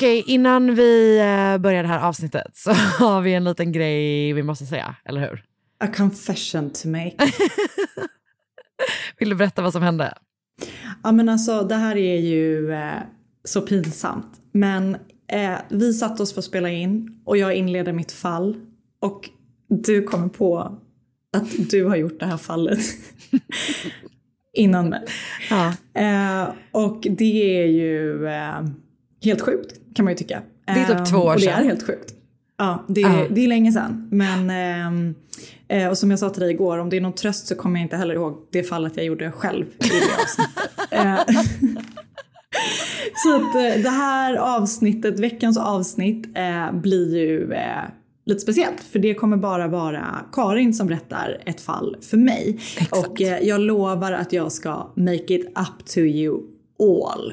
[0.00, 4.42] Okej, innan vi eh, börjar det här avsnittet så har vi en liten grej vi
[4.42, 5.44] måste säga, eller hur?
[5.80, 7.16] A confession to make.
[9.18, 10.14] Vill du berätta vad som hände?
[11.02, 12.98] Ja men alltså det här är ju eh,
[13.44, 14.40] så pinsamt.
[14.52, 14.96] Men
[15.32, 18.56] eh, vi satte oss för att spela in och jag inleder mitt fall.
[19.00, 19.30] Och
[19.68, 20.58] du kommer på
[21.36, 22.80] att du har gjort det här fallet
[24.52, 25.04] innan mig.
[25.50, 25.74] Ja.
[25.94, 28.60] Eh, och det är ju eh,
[29.22, 30.42] helt sjukt kan man ju tycka.
[30.66, 31.60] Det är typ Eh, två år och det sedan.
[31.60, 32.14] är helt sjukt.
[32.58, 34.08] Ja, det är, det är länge sedan.
[34.10, 35.14] Men, ehm,
[35.68, 37.80] eh, och som jag sa till dig igår, om det är någon tröst så kommer
[37.80, 40.66] jag inte heller ihåg det fallet jag gjorde själv i det avsnittet.
[40.92, 41.16] Eh,
[43.24, 47.82] så att eh, det här avsnittet, veckans avsnitt, eh, blir ju eh,
[48.26, 48.80] lite speciellt.
[48.80, 52.58] För det kommer bara vara Karin som berättar ett fall för mig.
[52.90, 56.40] Och eh, jag lovar att jag ska make it up to you
[56.78, 57.32] all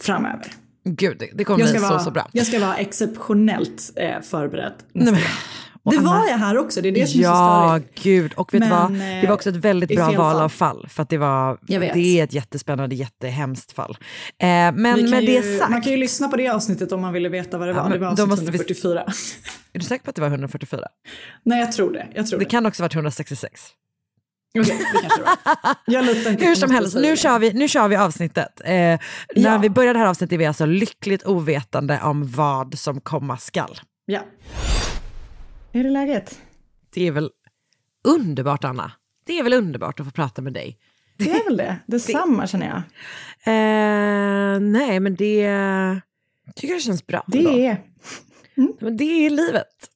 [0.00, 0.46] framöver.
[0.88, 2.28] Gud, det, det kommer bli ska, så, vara, så bra.
[2.32, 4.72] jag ska vara exceptionellt eh, förberedd.
[4.92, 5.20] Nej, men,
[5.92, 8.02] Det Anna- var jag här också, det är det som är så Ja, störigt.
[8.02, 8.32] gud.
[8.36, 8.90] Och vet du vad?
[8.92, 10.40] eh, Det var också ett väldigt bra val fall.
[10.42, 10.86] av fall.
[10.90, 13.90] För att det, var, det är ett jättespännande, jättehemskt fall.
[14.00, 17.00] Eh, men med kan det ju, sagt, Man kan ju lyssna på det avsnittet om
[17.00, 17.90] man ville veta vad det Ja, var.
[17.90, 19.00] det var avsnitt måste vi- 144.
[19.72, 20.80] är du säker på att det var 144?
[21.44, 22.06] Nej, jag tror det.
[22.14, 22.48] Jag tror Det det.
[22.50, 23.60] kan också ha varit 166.
[24.64, 25.74] Det det var.
[25.86, 28.60] Jag litar inte Hur som helst, nu kör, vi, nu kör vi avsnittet.
[28.64, 28.98] Eh, När
[29.34, 29.58] Ja.
[29.58, 33.78] vi börjar det här avsnittet är vi alltså lyckligt ovetande om vad som komma skall.
[34.06, 34.20] Ja.
[35.72, 36.38] Hur är läget?
[36.94, 37.30] Det är väl
[38.04, 38.92] underbart, Anna?
[39.26, 40.78] Det är väl underbart att få prata med dig?
[41.18, 41.76] Det är väl det.
[41.86, 42.76] Detsamma känner jag.
[43.54, 45.50] Eh, nej, men det
[46.56, 47.24] tycker jag känns bra.
[47.32, 47.50] ändå.
[47.50, 47.82] Det är
[48.80, 49.90] Men det är livet.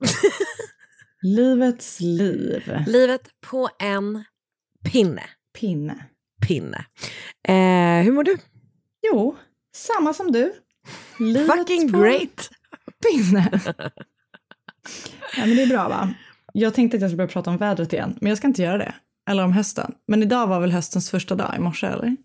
[1.22, 2.72] livets liv.
[2.87, 4.25] livet på en
[4.85, 5.23] pinne.
[5.61, 6.07] Pinne.
[6.47, 6.85] pinne.
[7.49, 8.37] Eh, hur mår du?
[9.03, 9.37] Jo,
[9.77, 10.53] samma som du.
[11.19, 12.51] Livet Fucking great!
[13.11, 13.61] pinne.
[15.37, 16.15] ja, men det är bra va?
[16.53, 18.79] Jag tänkte att jag skulle börja prata om vädret igen, men jag ska inte göra
[18.79, 18.95] det.
[19.31, 19.95] Eller om hösten.
[20.07, 22.17] Men idag var väl höstens första dag i morse, eller?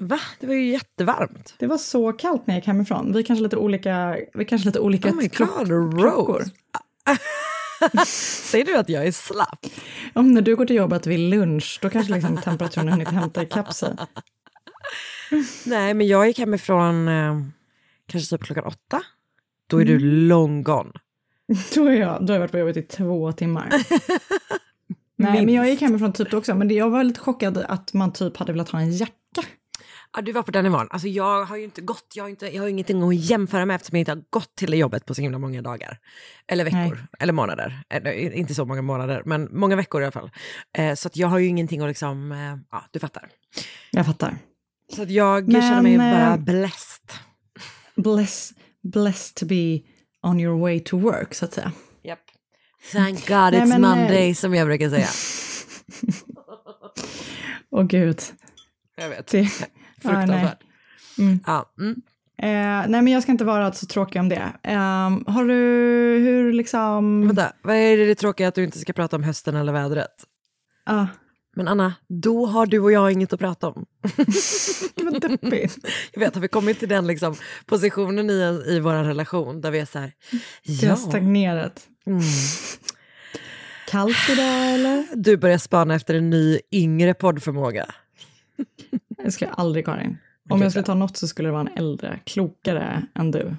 [0.00, 0.20] Va?
[0.40, 1.54] Det var ju jättevarmt.
[1.58, 3.12] Det var så kallt när jag gick hemifrån.
[3.12, 6.44] Vi är kanske lite olika, vi är kanske lite olika Oh my god, klockor.
[8.06, 9.66] Säger du att jag är slapp?
[10.14, 13.42] Om när du går till jobbet vid lunch, då kanske liksom temperaturen har hunnit hämta
[13.42, 13.96] ikapp sig.
[15.66, 17.40] Nej, men jag gick hemifrån eh,
[18.06, 19.02] kanske typ klockan åtta.
[19.66, 20.92] Då är du long gone.
[21.74, 23.70] Då, är jag, då har jag varit på jobbet i två timmar.
[25.16, 28.12] Nej, men jag gick hemifrån typ då också, men jag var lite chockad att man
[28.12, 29.14] typ hade velat ha en jacka.
[30.18, 30.88] Ja, du var på den nivån.
[30.90, 33.74] Alltså, jag har ju inte gått, jag har, inte, jag har ingenting att jämföra med
[33.74, 35.98] eftersom jag inte har gått till jobbet på så himla många dagar.
[36.48, 37.06] Eller veckor, Nej.
[37.18, 37.82] eller månader.
[37.88, 40.30] Eller, inte så många månader, men många veckor i alla fall.
[40.78, 43.28] Eh, så jag har ju ingenting att liksom, eh, ja du fattar.
[43.90, 44.38] Jag fattar.
[44.96, 47.10] Så jag Men, känner mig eh, bara blessed.
[47.96, 49.80] Bless, blessed to be
[50.22, 51.72] on your way to work, så att säga.
[52.02, 52.18] Yep.
[52.92, 55.08] Thank God Nej, it's men, eh, Monday som jag brukar säga.
[57.70, 58.20] Åh gud.
[58.96, 59.26] Jag vet.
[59.26, 59.48] Det,
[60.02, 60.58] Fruktansvärt.
[61.18, 61.40] Mm.
[61.46, 62.02] Ja, mm.
[62.42, 64.52] Eh, nej men jag ska inte vara så tråkig om det.
[64.62, 65.54] Ehm, har du,
[66.24, 67.26] hur liksom...
[67.26, 70.14] Vänta, vad är det, det tråkiga att du inte ska prata om hösten eller vädret?
[70.86, 71.06] Ah,
[71.56, 73.86] Men Anna, då har du och jag inget att prata om.
[74.94, 75.78] det var deppigt.
[76.12, 77.34] Jag vet, har vi kommit till den liksom,
[77.66, 80.12] positionen i, i vår relation där vi är så här,
[80.80, 81.86] Det har ja, stagnerat.
[82.06, 82.20] mm.
[83.88, 85.06] Kallt idag eller?
[85.14, 87.86] du börjar spana efter en ny yngre poddförmåga.
[89.24, 90.18] Det skulle jag aldrig Karin.
[90.50, 93.56] Om jag skulle ta något så skulle det vara en äldre, klokare än du.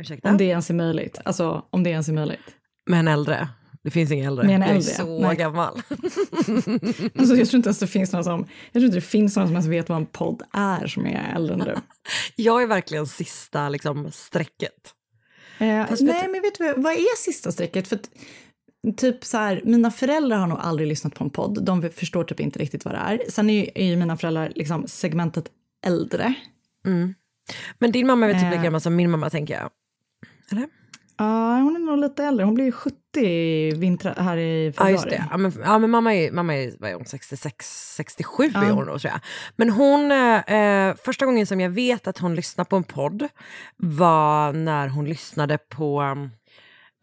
[0.00, 0.30] Ursäkta?
[0.30, 1.20] Om det ens är möjligt.
[1.24, 2.56] Alltså om det ens är möjligt.
[2.86, 3.48] Men äldre.
[3.82, 4.46] Det finns ingen äldre.
[4.46, 5.36] Med en jag är äldre, så nej.
[5.36, 5.82] gammal.
[7.18, 9.46] Alltså, jag tror inte ens det finns någon som, jag tror inte det finns någon
[9.46, 11.74] som ens vet vad en podd är som är äldre än du.
[12.36, 14.94] Jag är verkligen sista liksom, strecket.
[15.58, 15.66] Eh,
[16.00, 17.88] nej, men vet du vad är sista strecket?
[17.88, 17.98] För
[18.96, 21.64] typ så här, mina föräldrar har nog aldrig lyssnat på en podd.
[21.64, 23.20] De förstår typ inte riktigt vad det är.
[23.30, 25.44] Sen är ju, är ju mina föräldrar liksom segmentet
[25.86, 26.34] äldre.
[27.78, 28.50] Men din mamma är väl typ Eh.
[28.50, 29.70] lika gammal som min mamma tänker jag.
[30.52, 30.68] Eller?
[31.16, 32.44] Ja, hon är nog lite äldre.
[32.44, 34.92] Hon blir ju 70 i vinter, här i Ja februari.
[34.92, 35.24] just det.
[35.30, 38.64] Ja, men, ja, men mamma är, mamma är, vad är hon, 66, 67 Ja.
[38.64, 39.20] är hon då tror jag.
[39.56, 43.28] Men hon, eh, första gången som jag vet att hon lyssnade på en podd
[43.76, 46.02] var när hon lyssnade på,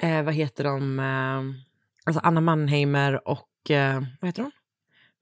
[0.01, 1.70] eh, vad heter de, eh,
[2.05, 4.51] alltså Anna Mannheimer och, eh, vad heter hon?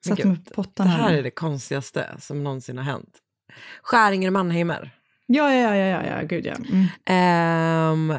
[0.05, 3.17] Men Satt med pottan det här är det konstigaste som någonsin har hänt.
[3.81, 4.91] Skäringer Mannheimer.
[5.25, 6.55] Ja, ja, ja, ja, ja, gud ja.
[6.55, 6.85] Mm.
[7.05, 8.13] Ehm,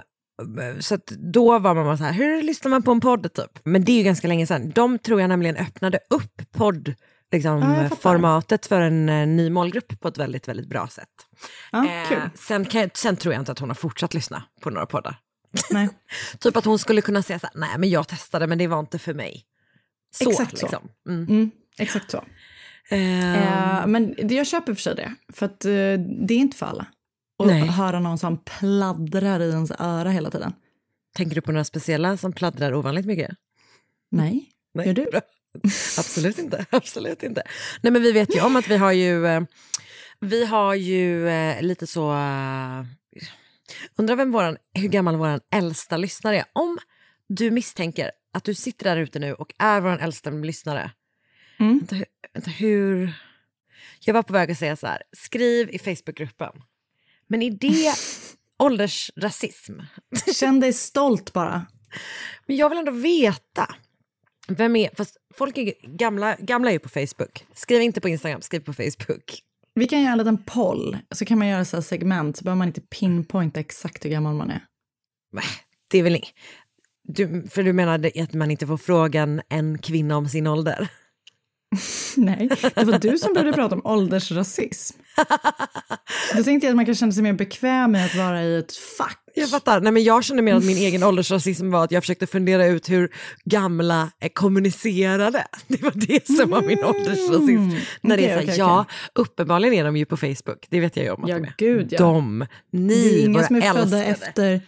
[0.80, 0.98] så
[1.32, 3.58] då var mamma så här, hur lyssnar man på en podd typ?
[3.64, 4.70] Men det är ju ganska länge sedan.
[4.70, 6.94] De tror jag nämligen öppnade upp podd,
[7.32, 7.60] liksom,
[8.00, 11.08] formatet för en eh, ny målgrupp på ett väldigt, väldigt bra sätt.
[11.72, 14.86] Ja, Eh, sen, jag- sen tror jag inte att hon har fortsatt lyssna på några
[14.86, 15.18] poddar.
[15.70, 15.88] Nej.
[16.38, 18.80] Typ att hon skulle kunna säga så här, nej men jag testade men det var
[18.80, 19.44] inte för mig.
[20.14, 20.66] Så, Exakt så.
[20.66, 20.88] liksom.
[21.08, 21.26] Mm.
[21.28, 22.24] Mm, exakt så.
[22.88, 25.70] Eh, men jag köper för sig det, för att eh,
[26.26, 26.86] det är inte för alla.
[27.38, 27.66] Och Nej.
[27.66, 30.52] höra någon som pladdrar i ens öra hela tiden.
[31.14, 33.30] Tänker du på några speciella som pladdrar ovanligt mycket?
[34.10, 34.44] Nej,
[34.74, 34.86] Nej.
[34.86, 35.10] gör du?
[35.98, 36.66] Absolut inte.
[36.70, 37.42] Absolut inte.
[37.80, 39.42] Nej, men vi vet ju om att vi har ju, eh,
[40.20, 41.28] vi har ju
[41.60, 42.14] lite så...
[43.96, 46.44] undrar vem våran, hur gammal vår äldsta lyssnare är.
[46.52, 46.78] Om
[47.28, 50.90] du misstänker att du sitter där ute nu och är vår äldsta lyssnare.
[51.58, 51.78] Mm.
[51.78, 51.96] Vänta,
[52.32, 53.12] vänta, hur...
[54.00, 56.52] Jag var på väg att säga så här, skriv i Facebookgruppen.
[57.26, 57.94] Men är det
[58.58, 59.80] åldersrasism?
[60.34, 61.66] Känn dig stolt bara.
[62.46, 63.74] Men jag vill ändå veta.
[64.48, 67.46] Vem är, fast folk är gamla, gamla är ju på Facebook.
[67.54, 69.42] Skriv inte på Instagram, skriv på Facebook.
[69.80, 72.58] Vi kan göra en liten poll, så kan man göra så här segment, så behöver
[72.58, 74.64] man inte pinpointa exakt hur gammal man är.
[75.90, 76.34] Det är väl inget.
[77.08, 80.90] Du, för du menar att man inte får frågan en kvinna om sin ålder?
[82.16, 84.98] Nej, det var du som började prata om åldersrasism.
[86.36, 88.76] Då tänkte jag att man kan känna sig mer bekväm med att vara i ett
[88.76, 89.16] fack.
[89.34, 89.80] Jag fattar.
[89.80, 92.90] Nej, men jag kände mer att min egen åldersrasism var att jag försökte fundera ut
[92.90, 93.08] hur
[93.44, 95.44] gamla kommunicerade.
[95.68, 97.70] Det var det som var min åldersrasism.
[98.00, 98.46] När det är Mm.
[98.46, 98.84] Så okej, ja,
[99.14, 100.66] uppenbarligen är de ju på Facebook.
[100.70, 101.54] Det vet jag ju om att Ja, de är.
[101.58, 101.98] gud, ja.
[101.98, 104.28] De, ni, våra som är födda älskade.
[104.28, 104.60] efter,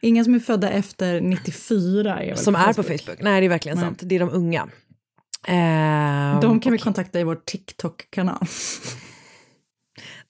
[0.00, 3.16] inga som är födda efter 94 är Som är på Facebook.
[3.20, 3.86] Nej, det är verkligen Nej.
[3.86, 4.00] sant.
[4.02, 4.68] Det är de unga.
[5.46, 8.46] Ehm, De kan vi kontakta i vår TikTok-kanal.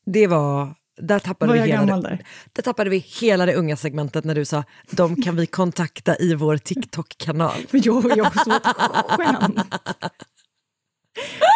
[0.06, 0.74] Det var...
[1.00, 2.26] Där tappade, vi jag hela det, där?
[2.52, 6.34] där tappade vi hela det unga segmentet när du sa de kan vi kontakta i
[6.34, 7.56] vår TikTok-kanal.
[7.70, 7.96] Men jag
[8.26, 8.66] också som ett
[9.08, 9.58] skämt.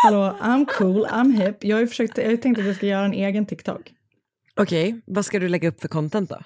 [0.04, 1.64] Hallå, I'm cool, I'm hip.
[1.64, 3.92] Jag har försökt, jag har tänkt att jag ska göra en egen TikTok.
[4.56, 6.38] Okej, vad ska du lägga upp för content då?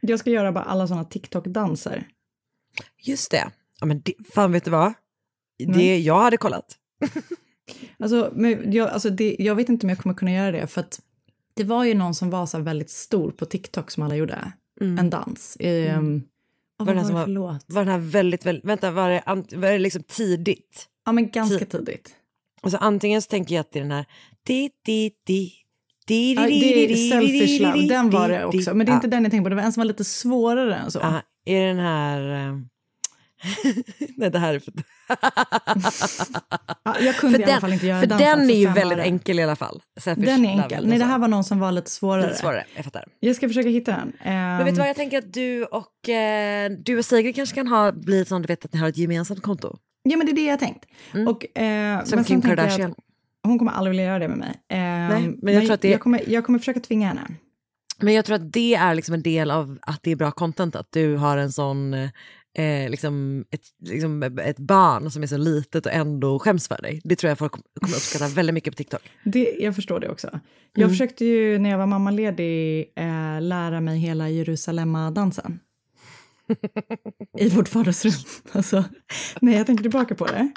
[0.00, 2.08] Jag ska göra bara alla sådana TikTok-danser.
[3.02, 3.50] Just det.
[3.80, 4.92] Ja, men det, fan vet du vad?
[5.68, 6.76] Det jag hade kollat.
[7.98, 10.80] Alltså, men jag, alltså det, jag vet inte om jag kommer kunna göra det, för
[10.80, 11.00] att
[11.54, 14.52] det var ju någon som var så väldigt stor på TikTok som alla gjorde.
[14.80, 15.56] En dans.
[15.60, 16.22] Um,
[16.78, 17.58] Var vad den var var-?
[17.66, 19.22] Var den här väldigt, väldigt, vänta, var det,
[19.56, 20.86] var det liksom tidigt?
[21.06, 22.14] Ja, men ganska Ti- tidigt.
[22.60, 24.06] Alltså antingen så tänker jag att det är den här
[24.46, 25.52] di, di, di,
[26.06, 28.74] di, Ja, det är Selfish Love, den var det också.
[28.74, 29.10] Men det är inte Ja.
[29.10, 30.98] den jag tänkte på, det var en som var lite svårare än så.
[30.98, 32.48] Ja, är det den här...
[32.48, 32.58] eh,
[34.16, 34.72] Nej, det här är för...
[36.84, 38.98] Ja, jag kunde för i alla fall inte göra för den för är ju väldigt
[38.98, 39.80] enkel i alla fall.
[40.00, 40.86] Selfish Den är enkel.
[40.86, 42.22] Nej, det här var någon som var lite svårare.
[42.26, 43.04] Lite svårare, jag fattar.
[43.20, 44.12] Jag ska försöka hitta den.
[44.24, 47.68] Men vet du vad, jag tänker att du och, eh, du och Sigrid kanske kan
[47.68, 49.76] ha, bli sån, du vet att ni har ett gemensamt konto.
[50.02, 50.84] Ja, men det är det jag har tänkt.
[51.14, 51.28] Mm.
[51.28, 52.94] Och, eh, Som men Kim Kardashian.
[53.42, 54.48] Hon kommer aldrig vilja göra det med mig.
[54.68, 57.20] Eh, Nej, men jag tror att det- jag, kommer, jag kommer försöka tvinga henne.
[58.02, 60.76] Men jag tror att det är liksom en del av att det är bra content,
[60.76, 61.94] att du har en sån,
[62.58, 67.00] eh, liksom ett, liksom ett barn som är så litet och ändå skäms för dig.
[67.04, 67.64] Det tror jag folk kommer
[67.96, 69.02] uppskatta väldigt mycket på TikTok.
[69.24, 70.40] Det, jag förstår det också.
[70.72, 70.90] Jag Mm.
[70.90, 75.58] försökte ju när jag var mammaledig eh, lära mig hela Jerusalemma-dansen.
[77.38, 78.12] I vårt vardagsrum.
[78.52, 78.84] Alltså,
[79.40, 80.50] när jag tänker tillbaka på det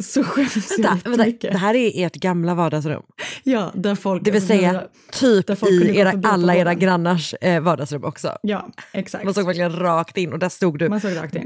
[0.00, 1.52] så skäms jag Vänta, jättemycket.
[1.52, 3.02] det här är ert gamla vardagsrum.
[3.42, 4.24] Ja, där folk...
[4.24, 8.38] Det vill alltså, säga där- typ där i era, alla era grannars eh, vardagsrum också.
[8.42, 9.24] Ja, exakt.
[9.24, 10.88] Man såg verkligen rakt in och där stod du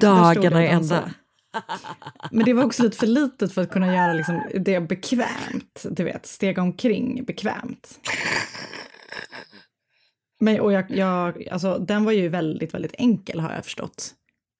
[0.00, 1.10] dagarna i ända.
[2.30, 6.04] Men det var också lite för litet för att kunna göra liksom det bekvämt, du
[6.04, 7.98] vet, stega omkring bekvämt.
[10.40, 14.14] Men, och jag, jag, alltså, den var ju väldigt, väldigt enkel har jag förstått.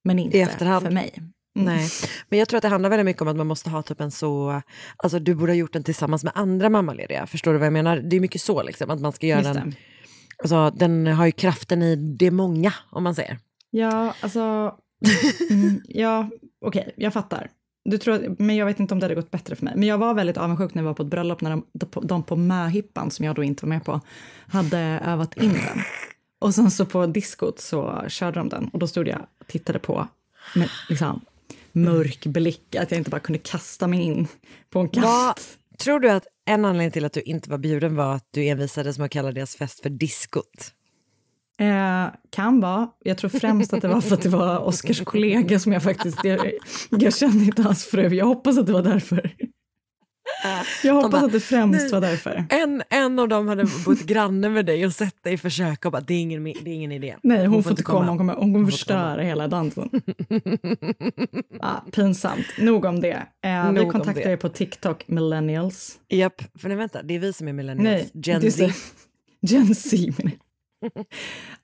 [0.05, 1.23] Men inte för mig.
[1.65, 1.89] Nej,
[2.29, 4.11] men jag tror att det handlar väldigt mycket om att man måste ha typ en
[4.11, 4.63] så,
[4.97, 7.97] alltså du borde ha gjort den tillsammans med andra mammalediga, förstår du vad jag menar?
[7.97, 9.75] Det är mycket så liksom, att man ska göra den,
[10.39, 13.39] alltså den har ju kraften i det många om man säger.
[13.71, 14.75] Ja, alltså,
[15.51, 16.31] mm, ja,
[16.65, 17.51] okej, jag fattar.
[17.85, 19.75] Du tror men jag vet inte om det hade gått bättre för mig.
[19.77, 21.65] Men jag var väldigt avundsjuk när jag var på ett bröllop när de,
[22.03, 24.01] de på möhippan, som jag då inte var med på,
[24.47, 25.83] hade övat in den.
[26.39, 29.79] Och sen så på diskot så körde de den och då stod jag och tittade
[29.79, 30.09] på
[30.55, 31.21] med liksom
[31.73, 34.29] mörk blick, att jag inte bara kunde kasta mig in
[34.71, 35.07] på en kant.
[35.07, 35.35] Vad,
[35.79, 38.99] tror du att en anledning till att du inte var bjuden var att du envisades
[38.99, 40.75] med att kalla deras fest för diskot?
[41.61, 42.89] Eh, kan vara.
[43.05, 46.25] Jag tror främst att det var för att det var Oscars kollega som jag faktiskt,
[46.25, 46.53] jag,
[46.91, 48.15] jag kände inte hans fru.
[48.15, 49.35] Jag hoppas att det var därför.
[50.85, 52.47] Jag hoppas bara, att det främst var därför.
[52.49, 56.01] En, en av dem hade bott granne med dig och sett dig försöka och bara,
[56.01, 57.17] det är ingen, det är ingen idé.
[57.23, 58.07] Nej, hon, får inte komma.
[58.09, 59.91] Hon kommer, hon kommer Hon förstöra hela dansen.
[61.61, 62.47] ah, pinsamt.
[62.59, 63.27] Nog om det.
[63.45, 64.33] Eh, Nog vi kontaktar det.
[64.33, 65.99] er på TikTok, millennials.
[66.09, 68.11] Japp, för nej, vänta, det är vi som är millennials.
[68.15, 68.73] Nej, Gen Z.
[69.41, 69.97] Gen Z.
[70.19, 70.33] menar.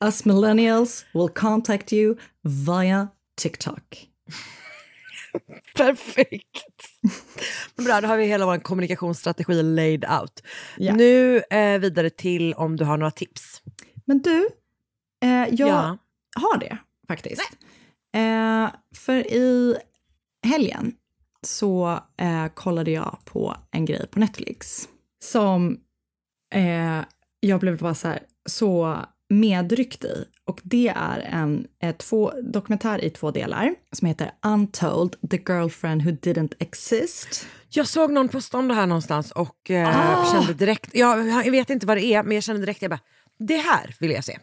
[0.04, 4.08] Us millennials will contact you via TikTok.
[5.76, 6.64] Perfekt.
[7.76, 10.42] Bra, då har vi hela vår kommunikationsstrategi laid out.
[10.76, 10.94] Ja.
[10.94, 13.62] Nu eh, vidare till om du har några tips.
[14.04, 14.48] Men du,
[15.24, 15.98] eh, jag Ja.
[16.36, 17.50] har det faktiskt.
[18.16, 19.76] Eh, för i
[20.46, 20.94] helgen
[21.42, 24.88] så eh, kollade jag på en grej på Netflix
[25.24, 25.80] som
[26.54, 27.00] eh,
[27.40, 28.98] jag blev bara så här så
[29.40, 30.24] medryckt i.
[30.44, 36.02] Och det är en eh, två, dokumentär i två delar som heter Untold, the girlfriend
[36.02, 37.46] who didn't exist.
[37.68, 40.32] Jag såg någon posta om det här någonstans och eh, Ah!
[40.32, 43.00] kände direkt, jag, jag vet inte vad det är, men jag kände direkt, jag bara,
[43.38, 44.38] det här vill jag se.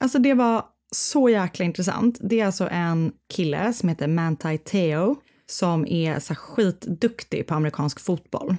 [0.00, 2.18] Alltså det var så jäkla intressant.
[2.20, 5.16] Det är alltså en kille som heter Manti Teo
[5.46, 8.56] som är så skitduktig på amerikansk fotboll.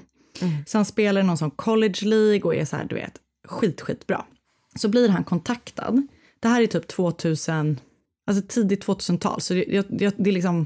[0.65, 3.13] Så han spelar i någon sån college League och är så här, du vet,
[3.47, 4.25] skit, skitbra.
[4.79, 6.07] Så blir han kontaktad.
[6.39, 7.79] Det här är typ 2000,
[8.27, 9.85] alltså tidigt 2000-tal, så det, jag-
[10.17, 10.65] det är liksom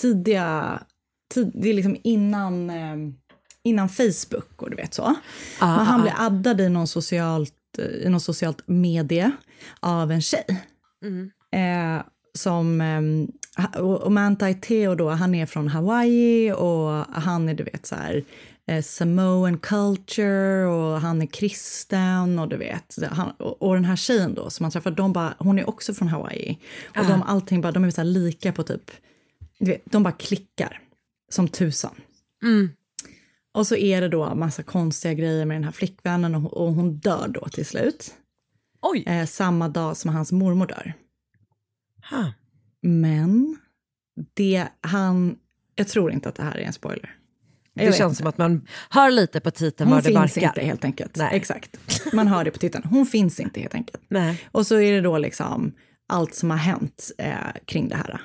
[0.00, 0.82] tidiga,
[1.34, 2.96] tid, det är liksom innan, eh,
[3.64, 5.02] innan Facebook och du vet så.
[5.02, 7.52] Ah, Men han ah, blir addad i någon socialt,
[8.04, 9.30] i någon socialt medie
[9.80, 10.62] av en tjej.
[11.04, 11.30] Mm.
[11.52, 12.02] Eh,
[12.38, 12.80] som,
[13.56, 16.90] ha- och och Manti Teo då, han är från Hawaii och
[17.22, 18.24] han är du vet så här
[18.66, 22.96] eh, Samoan culture och han är kristen och du vet.
[23.10, 25.94] Han, och, och den här tjejen då som han träffar, de bara, hon är också
[25.94, 26.58] från Hawaii.
[26.98, 28.90] Och de, allting bara, de är så lika på typ,
[29.58, 30.80] du vet, de bara klickar
[31.30, 31.94] som tusan.
[32.42, 32.70] Mm.
[33.52, 36.74] Och så är det då massa konstiga grejer med den här flickvännen och, hon- och
[36.74, 38.14] hon dör då till slut.
[39.06, 40.94] Eh, samma dag som hans mormor dör.
[42.10, 42.32] Ha.
[42.82, 43.56] Men
[44.34, 45.38] det han,
[45.74, 47.16] jag tror inte att det här är en spoiler.
[47.74, 48.14] Det känns inte.
[48.14, 50.48] som att man hör lite på titeln Hon var det finns barkar.
[50.48, 51.16] inte helt enkelt.
[51.16, 51.28] Nej.
[51.32, 51.76] Exakt.
[52.12, 52.84] Man hör det på titeln.
[52.90, 54.02] Hon finns inte helt enkelt.
[54.08, 54.42] Nej.
[54.52, 55.72] Och så är det då liksom
[56.08, 58.20] allt som har hänt eh, kring det här.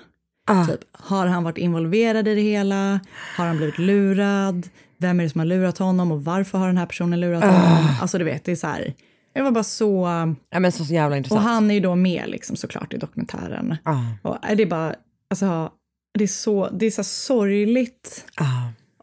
[0.47, 0.65] Ah.
[0.65, 2.99] Typ, har han varit involverad i det hela?
[3.37, 4.67] Har han blivit lurad?
[4.97, 7.87] Vem är det som har lurat honom och varför har den här personen lurat honom?
[8.01, 8.93] Alltså du vet, det är så här.
[9.33, 10.07] Det var bara så...
[10.49, 11.43] Ja, men så jävla Och intressant.
[11.43, 13.77] han är ju då med liksom såklart i dokumentären.
[13.83, 14.01] Ah.
[14.21, 14.95] Och eh, det är bara,
[15.29, 15.71] alltså,
[16.17, 18.25] det är så, det är så sorgligt.
[18.35, 18.45] Ah.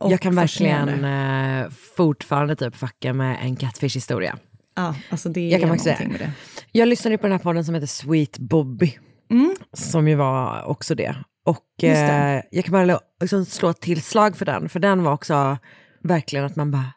[0.01, 4.39] Jag kan verkligen eh, fortfarande typ fucka med en catfish-historia.
[4.75, 6.09] Ja, alltså det Jag är kan någonting säga.
[6.09, 6.33] med det.
[6.73, 8.99] Jag lyssnade på den här podden som heter Sweet Bobby,
[9.31, 9.57] Mm.
[9.73, 11.17] som ju var också det.
[11.45, 11.89] Och det.
[11.91, 15.59] eh, jag kan bara liksom slå ett till slag för den, för den var också
[16.03, 16.93] verkligen att man bara,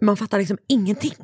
[0.00, 1.14] man fattar liksom ingenting.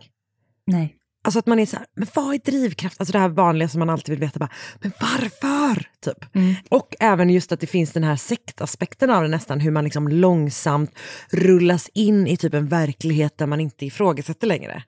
[0.67, 0.97] Nej.
[1.26, 3.00] Alltså att man är så här, men vad är drivkraft?
[3.00, 5.88] Alltså det här vanliga som man alltid vill veta, bara, men varför?
[6.04, 6.35] Typ.
[6.35, 6.54] Mm.
[6.71, 10.09] Och även just att det finns den här sektaspekten av det nästan, hur man liksom
[10.09, 10.90] långsamt
[11.30, 14.83] rullas in i typ en verklighet där man inte ifrågasätter längre.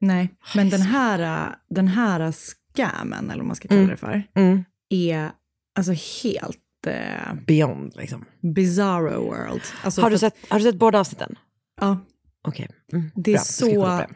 [0.00, 3.90] Nej, men den här, den här scammen, eller vad man ska kalla Mm.
[3.90, 4.64] det för, Mm.
[4.88, 5.30] är
[5.74, 8.24] alltså helt eh, Beyond liksom.
[8.54, 9.62] bizarro world.
[9.84, 11.38] Alltså Har du, sett, har du sett båda avsnitten?
[11.80, 11.98] Ja,
[12.48, 12.68] Okej.
[12.92, 14.06] Mm, det är bra, så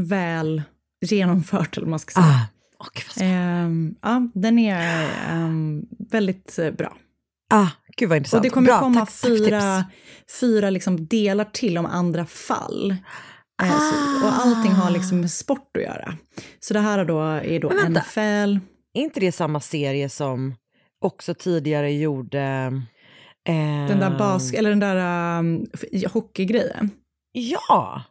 [0.00, 0.62] väl
[1.00, 2.26] genomfört, eller man ska säga.
[2.26, 2.46] Ah,
[2.78, 3.36] vad spännande.
[3.36, 6.96] Ehm, ja, den är ehm, väldigt eh, bra.
[7.50, 8.38] ah, gud vad intressant.
[8.38, 10.40] Och det kommer bra, komma tack, tack fyra, tips.
[10.40, 12.96] fyra liksom delar till om andra fall.
[13.62, 16.14] Eh, så, och allting har liksom med sport att göra.
[16.60, 18.00] Så det här är då, är då Men vänta.
[18.00, 18.58] NFL.
[18.94, 20.54] Är inte det samma serie som
[21.04, 22.40] också tidigare gjorde...
[23.48, 25.66] Eh, Den där bas, eller den där um,
[26.12, 26.90] hockeygrejen.
[27.32, 28.02] Ja!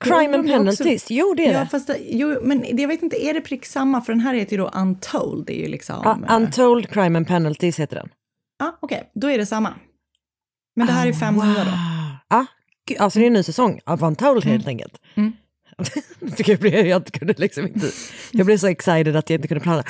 [0.00, 1.66] Crime and också- penalties, jo det är Ja, det.
[1.66, 4.00] fast jo, men jag vet inte, är det prick samma?
[4.00, 5.46] För den här heter ju då Untold.
[5.46, 6.00] Det är ju liksom...
[6.04, 8.08] Ja, eh, Untold Crime and Penalties heter den.
[8.58, 9.74] Ja, okej, då är det samma.
[10.76, 11.70] Men det här är fem nya då.
[12.28, 12.46] Ja,
[12.88, 14.94] gud, alltså det är en ny säsong av Untold helt enkelt.
[15.14, 15.32] Mm.
[16.46, 17.90] Jag blev, jag kunde liksom inte...
[18.30, 19.84] Jag blev så excited att jag inte kunde prata.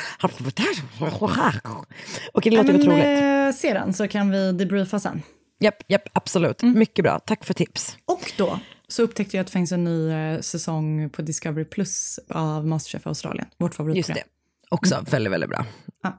[2.33, 3.05] Okej, det Ja, låter men, otroligt.
[3.05, 5.23] eh, se den så kan vi debriefa sen.
[5.61, 6.63] Japp, japp, absolut.
[6.63, 6.79] Mm.
[6.79, 7.19] Mycket bra.
[7.19, 7.97] Tack för tips.
[8.05, 8.59] Och då
[8.93, 13.07] så upptäckte jag att det finns en ny eh, säsong på Discovery Plus av Masterchef
[13.07, 13.47] Australien.
[13.59, 14.17] Vårt favoritprogram.
[14.19, 14.31] Just
[14.71, 14.75] det.
[14.75, 15.59] Också väldigt, väldigt bra.
[15.59, 15.71] Mm.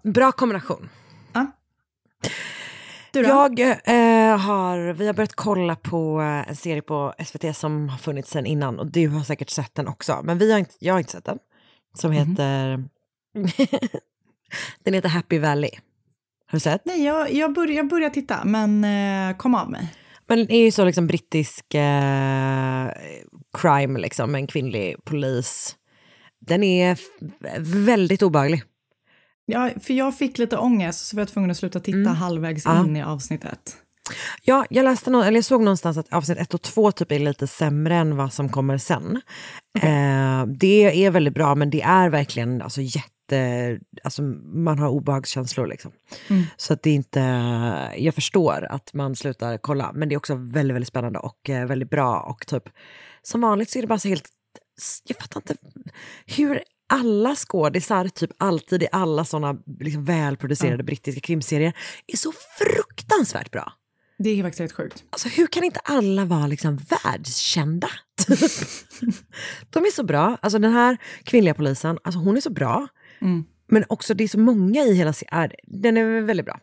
[0.03, 0.11] Ja.
[0.11, 0.89] Bra kombination.
[1.33, 1.51] Ja.
[3.11, 3.27] Du då?
[3.29, 7.97] Jag eh, har, vi har börjat kolla på eh, en serie på SVT som har
[7.97, 10.21] funnits sedan innan och du har säkert sett den också.
[10.23, 11.37] Men vi har inte, jag har inte sett den.
[11.99, 12.29] Som Mhm.
[12.29, 12.83] heter,
[14.83, 15.71] den heter Happy Valley.
[16.45, 16.85] Har du sett?
[16.85, 19.93] Nej, jag, jag, börjar, jag börjar titta, men eh, kom av mig.
[20.27, 22.89] Men det är ju så liksom brittisk eh,
[23.57, 25.75] crime liksom, med en kvinnlig polis.
[26.47, 26.97] Den är
[27.85, 28.63] väldigt obehaglig.
[29.45, 32.85] Ja, för jag fick lite ångest så var jag tvungen att sluta titta halvvägs Ja.
[32.85, 33.77] in i avsnittet.
[34.43, 37.19] Ja, jag läste nå- eller jag såg någonstans att avsnitt ett och två typ är
[37.19, 39.21] lite sämre än vad som kommer sen.
[39.81, 43.09] Eh, det är väldigt bra, men det är verkligen alltså, jätte...
[44.03, 44.21] Alltså,
[44.53, 45.91] man har obehagskänslor liksom.
[46.29, 46.43] Mm.
[46.57, 47.19] Så att det inte...
[47.97, 51.67] Jag förstår att man slutar kolla, men det är också väldigt, väldigt spännande och eh,
[51.67, 52.19] väldigt bra.
[52.19, 52.63] Och typ,
[53.21, 54.29] som vanligt så är det bara så helt...
[55.03, 55.55] Jag fattar inte
[56.25, 61.73] hur alla skådisar, typ alltid i alla såna liksom, välproducerade brittiska krimserier,
[62.07, 63.73] är så fruktansvärt bra.
[64.17, 65.03] Det är faktiskt helt sjukt.
[65.09, 67.89] Alltså hur kan inte alla vara liksom världskända?
[69.69, 70.37] De är så bra.
[70.41, 72.87] Alltså den här kvinnliga polisen, alltså hon är så bra.
[73.23, 73.43] Mm.
[73.67, 75.51] Men också det är så många i hela serien.
[75.63, 76.59] Den är väldigt bra.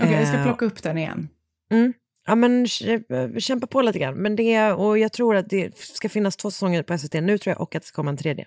[0.00, 1.28] Okej, jag ska Eh, plocka upp den igen.
[1.70, 1.92] Mm.
[2.26, 4.14] Ja men kä- kämpa på lite grann.
[4.14, 7.50] Men det, och jag tror att det ska finnas två säsonger på SVT nu tror
[7.52, 8.46] jag och att det ska komma en tredje.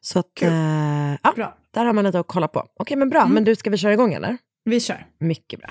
[0.00, 1.56] Så att, eh, ja, Bra.
[1.70, 2.66] där har man lite att kolla på.
[2.78, 4.38] Okej men bra, men du ska vi köra igång eller?
[4.64, 5.06] Vi kör.
[5.20, 5.70] Mycket bra.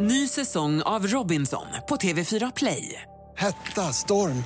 [0.00, 3.02] Ny säsong av Robinson på TV4 Play.
[3.36, 4.44] Hetta, storm,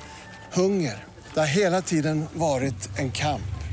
[0.53, 1.03] hunger.
[1.33, 3.41] Det har hela tiden varit en kamp.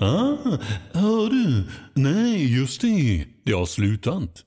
[0.00, 0.58] Ah,
[0.92, 1.64] hör du?
[1.94, 3.26] Nej, just det.
[3.44, 4.42] Det har slutat.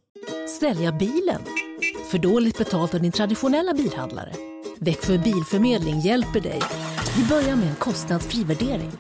[0.60, 1.42] Sälja bilen?
[2.12, 4.34] För dåligt betalt av din traditionella bilhandlare?
[4.80, 6.62] Växjö Bilförmedling hjälper dig.
[7.18, 8.92] Vi börjar med en kostnadsfri värdering.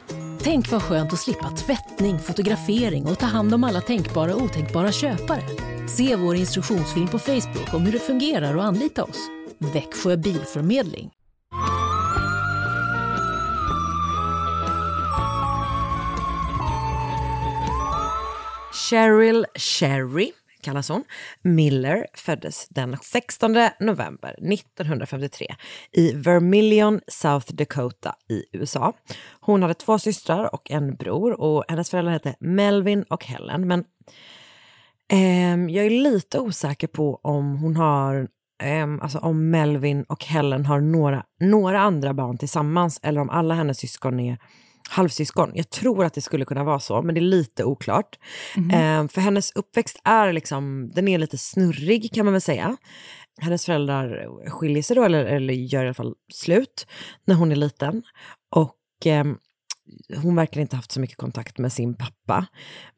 [0.41, 4.91] Tänk vad skönt att slippa tvättning, fotografering och ta hand om alla tänkbara och otänkbara
[4.91, 5.43] köpare.
[5.87, 9.19] Se vår instruktionsfilm på Facebook om hur det fungerar och anlita oss.
[9.73, 11.09] Växjö Bilförmedling.
[18.89, 21.03] Cheryl Sherry kallas hon.
[21.41, 25.55] Miller föddes den 16 november 1953
[25.91, 28.93] i Vermilion, South Dakota i USA.
[29.39, 33.67] Hon hade två systrar och en bror och hennes föräldrar hette Melvin och Helen.
[33.67, 33.83] Men
[35.11, 38.27] eh, jag är lite osäker på om hon har
[38.63, 43.53] eh, alltså om Melvin och Helen har några, några andra barn tillsammans eller om alla
[43.53, 44.37] hennes syskon är
[44.89, 45.51] halvsyskon.
[45.53, 48.19] Jag tror att det skulle kunna vara så, men det är lite oklart.
[48.57, 52.77] Eh, för hennes uppväxt är liksom, den är lite snurrig kan man väl säga.
[53.41, 56.87] Hennes föräldrar skiljer sig då, eller, eller gör i alla fall slut,
[57.25, 58.03] när hon är liten.
[58.55, 59.37] Och ehm,
[60.15, 62.45] hon verkar inte haft så mycket kontakt med sin pappa.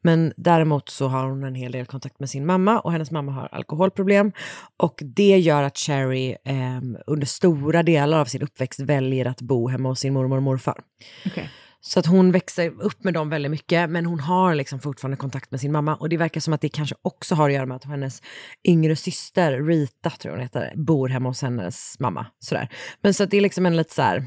[0.02, 3.32] Men däremot så har hon en hel del kontakt med sin mamma och hennes mamma
[3.32, 4.32] har alkoholproblem.
[4.76, 9.68] Och det gör att Cherry ehm, under stora delar av sin uppväxt väljer att bo
[9.68, 10.80] hemma hos sin mormor och morfar.
[11.26, 11.50] Okej.
[11.84, 15.50] Så att hon växer upp med dem väldigt mycket, men hon har liksom fortfarande kontakt
[15.50, 15.96] med sin mamma.
[15.96, 18.22] Och det verkar som att det kanske också har att göra med att hennes
[18.64, 22.26] yngre syster, Rita, tror jag hon heter, bor hemma hos hennes mamma.
[22.38, 22.68] Sådär.
[23.02, 24.26] Men så att det är liksom en lite så här,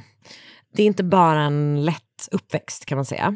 [0.76, 3.36] det är inte bara en lätt uppväxt kan man säga.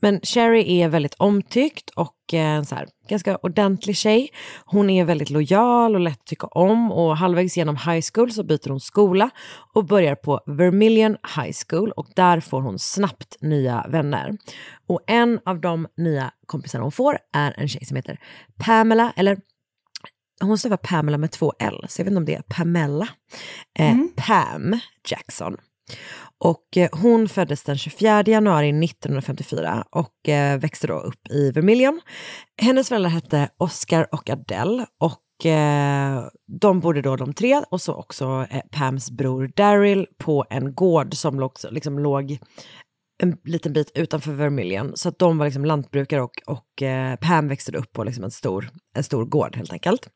[0.00, 4.28] Men Sherry är väldigt omtyckt och eh, så här, ganska ordentlig tjej.
[4.64, 8.44] Hon är väldigt lojal och lätt att tycka om och halvvägs genom high school så
[8.44, 9.30] byter hon skola
[9.74, 14.36] och börjar på Vermilion High School och där får hon snabbt nya vänner.
[14.88, 18.18] Och en av de nya kompisarna hon får är en tjej som heter
[18.58, 19.38] Pamela, eller
[20.40, 23.08] hon stavar Pamela med två L, så jag vet inte om det är Pamela.
[23.78, 25.56] Eh, Pam Jackson.
[26.40, 32.00] Och eh, hon föddes den 24 januari 1954 och eh, växte då upp i Vermilion.
[32.62, 36.24] Hennes föräldrar hette Oscar och Adele och eh,
[36.60, 41.40] de bodde då de tre och så också Pams bror Daryl på en gård som
[41.40, 42.38] låg, liksom låg
[43.22, 44.92] en liten bit utanför Vermilion.
[44.96, 46.82] Så att de var liksom lantbrukare och, och
[47.20, 50.08] Pam växte upp på liksom en, stor, en stor gård helt enkelt.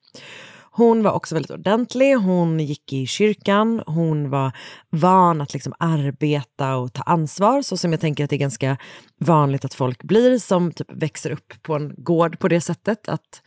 [0.78, 4.52] Hon var också väldigt ordentlig, hon gick i kyrkan, hon var
[4.90, 8.76] van att liksom arbeta och ta ansvar, så som jag tänker att det är ganska
[9.18, 13.08] vanligt att folk blir som typ växer upp på en gård på det sättet.
[13.08, 13.42] Att,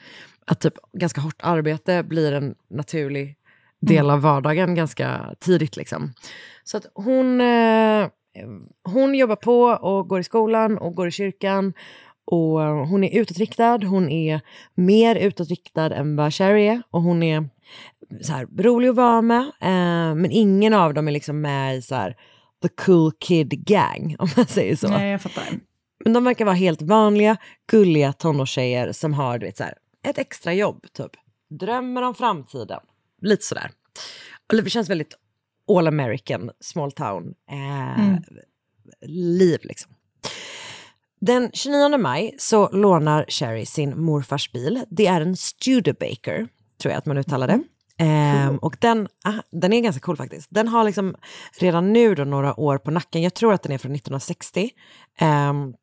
[0.45, 3.35] att typ ganska hårt arbete blir en naturlig
[3.79, 5.75] del av vardagen ganska tidigt.
[5.75, 6.13] Liksom.
[6.63, 8.07] Så att hon, eh,
[8.83, 11.73] hon jobbar på och går i skolan och går i kyrkan
[12.25, 14.41] och eh, hon är utåtriktad, hon är
[14.75, 16.81] mer utåtriktad än vad Sherry är.
[16.89, 17.49] Och hon är
[18.21, 21.81] så här, rolig att vara med, eh, men ingen av dem är liksom med i
[21.81, 22.15] så här,
[22.61, 24.87] the cool kid gang, om man säger så.
[24.87, 25.43] Nej, jag fattar.
[26.03, 27.37] Men de verkar vara helt vanliga,
[27.71, 31.11] gulliga tonårstjejer som har du vet, så här, ett extra jobb, typ.
[31.49, 32.79] Drömmer om framtiden.
[33.21, 33.71] Lite sådär.
[34.63, 35.13] Det känns väldigt
[35.77, 38.23] all American, small town eh, Mm.
[39.05, 39.91] liv liksom.
[41.21, 44.83] Den 29 maj så lånar Sherry sin morfars bil.
[44.89, 46.47] Det är en Studebaker,
[46.81, 47.59] tror jag att man uttalar det.
[47.97, 50.47] Ehm, och den, ah, den är ganska cool faktiskt.
[50.49, 51.15] Den har liksom
[51.59, 53.21] redan nu då några år på nacken.
[53.21, 54.69] Jag tror att den är från 1960.
[55.17, 55.73] Ehm,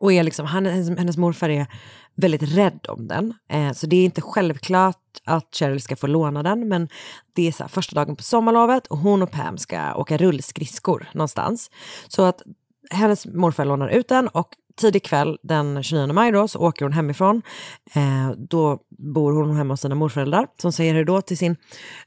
[0.00, 1.66] och är liksom, han, hennes, hennes morfar är
[2.14, 3.34] väldigt rädd om den.
[3.48, 6.88] Eh, så det är inte självklart att Cheryl ska få låna den, men
[7.34, 11.08] det är så här, första dagen på sommarlovet och hon och Pam ska åka rullskridskor
[11.12, 11.70] någonstans.
[12.08, 12.42] Så att
[12.90, 16.92] hennes morfar lånar ut den och tidig kväll den 29 maj då så åker hon
[16.92, 17.42] hemifrån.
[17.94, 18.78] Eh, då
[19.14, 21.56] bor hon hemma hos sina morföräldrar som säger hej då till sin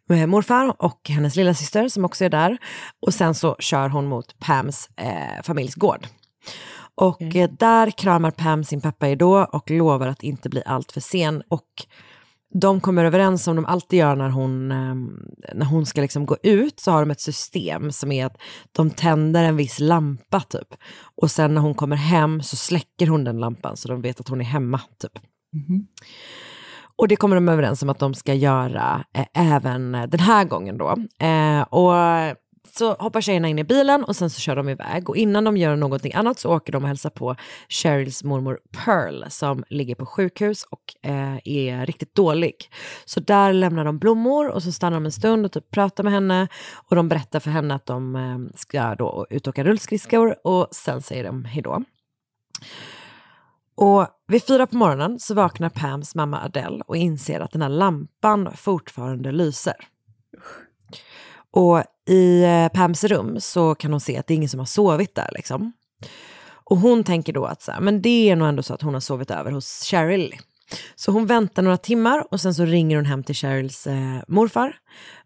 [0.09, 2.57] eh, morfar och hennes lilla syster som också är där.
[2.99, 6.07] Och sen så kör hon mot Pams eh, familjs gård.
[6.95, 11.01] Och eh, där kramar Pam sin pappa då och lovar att inte bli allt för
[11.01, 11.43] sen.
[11.47, 11.67] Och
[12.53, 14.95] de kommer överens som de alltid gör när hon, eh,
[15.55, 18.37] när hon ska liksom gå ut, så har de ett system som är att
[18.71, 20.67] de tänder en viss lampa typ.
[21.21, 24.27] Och sen när hon kommer hem så släcker hon den lampan så de vet att
[24.27, 25.19] hon är hemma typ.
[26.95, 30.77] Och det kommer de överens om att de ska göra eh, även den här gången
[30.77, 30.95] då.
[31.25, 31.93] Eh, och
[32.63, 35.09] så hoppar tjejerna in i bilen och sen så kör de iväg.
[35.09, 37.35] Och innan de gör någonting annat så åker de och hälsar på
[37.69, 42.55] Cheryls mormor Pearl som ligger på sjukhus och eh, är riktigt dålig.
[43.05, 46.13] Så där lämnar de blommor och så stannar de en stund och typ pratar med
[46.13, 46.47] henne.
[46.73, 50.67] Och de berättar för henne att de eh, ska då ut och åka rullskridskor och
[50.71, 51.83] sen säger de hejdå.
[53.75, 57.69] Och vid fyra på morgonen så vaknar Pams mamma Adele och inser att den här
[57.69, 59.75] lampan fortfarande lyser.
[61.51, 64.65] Och i eh, Pams rum så kan hon se att det är ingen som har
[64.65, 65.73] sovit där liksom.
[66.63, 68.93] Och hon tänker då att så här, men det är nog ändå så att hon
[68.93, 70.35] har sovit över hos Cheryl.
[70.95, 74.75] Så hon väntar några timmar och sen så ringer hon hem till Cheryls eh, morfar.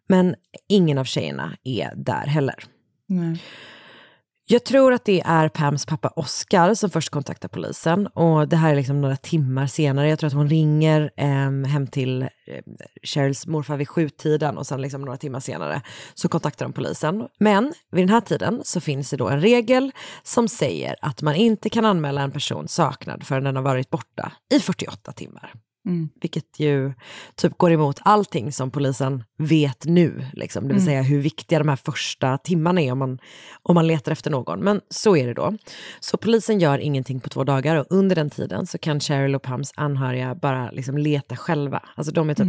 [0.10, 0.36] Men
[0.70, 2.64] ingen av tjejerna är där heller.
[3.08, 3.42] Nej.
[4.46, 8.08] Jag tror att det är Pams pappa Oscar som först kontaktar polisen.
[8.08, 10.10] Och det här är liksom några timmar senare.
[10.10, 12.28] Jag tror att hon ringer eh, hem till eh,
[13.04, 15.82] Cheryls morfar vid sjutiden och sen liksom några timmar senare
[16.14, 17.28] så kontaktar de polisen.
[17.40, 19.92] Men vid den här tiden så finns det då en regel
[20.24, 24.32] som säger att man inte kan anmäla en person saknad förrän den har varit borta
[24.54, 25.54] i 48 timmar.
[25.86, 26.10] Mm.
[26.22, 26.94] Vilket ju
[27.36, 30.26] typ går emot allting som polisen vet nu.
[30.34, 30.64] Liksom.
[30.64, 30.86] Det vill Mm.
[30.86, 33.20] säga hur viktiga de här första timmarna är om man,
[33.64, 34.60] om man letar efter någon.
[34.60, 35.58] Men så är det då.
[36.00, 39.42] Så polisen gör ingenting på två dagar och under den tiden så kan Cheryl och
[39.42, 41.84] Pams anhöriga bara liksom leta själva.
[41.96, 42.48] Alltså de är typ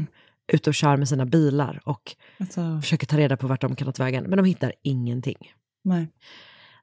[0.52, 3.86] ute och kör med sina bilar och Alltså, försöker ta reda på vart de kan
[3.88, 4.24] ha tagit vägen.
[4.24, 5.36] Men de hittar ingenting.
[5.84, 6.08] nej.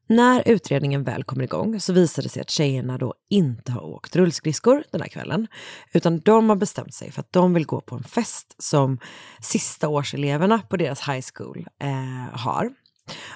[0.08, 4.16] När utredningen väl kommer igång så visar det sig att tjejerna då inte har åkt
[4.16, 5.48] rullskridskor den här kvällen.
[5.94, 9.00] Utan de har bestämt sig för att de vill gå på en fest som
[9.42, 12.74] sista årseleverna på deras high school eh, har.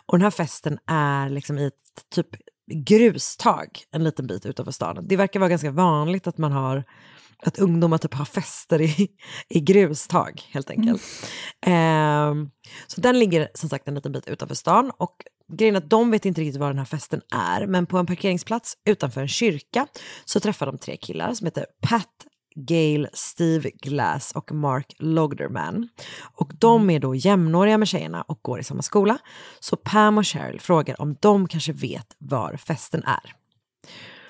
[0.06, 2.28] Och den här festen är liksom i ett typ
[2.72, 5.08] grustag en liten bit utanför stan.
[5.08, 6.84] Det verkar vara ganska vanligt att man har
[7.48, 9.08] att ungdomar typ har fester i,
[9.50, 11.02] i grustag helt enkelt.
[11.66, 12.50] Ehm,
[12.88, 15.16] så den ligger som sagt en liten bit utanför stan och
[15.54, 18.06] grejen är att de vet inte riktigt var den här festen är men på en
[18.06, 19.88] parkeringsplats utanför en kyrka
[20.26, 22.10] så träffar de tre killar som heter Pat,
[22.56, 25.90] Gail, Steve Glass och Mark Logderman.
[26.34, 29.18] Och de är då jämnåriga med tjejerna och går i samma skola.
[29.60, 33.34] Så Pam och Cheryl frågar om de kanske vet var festen är.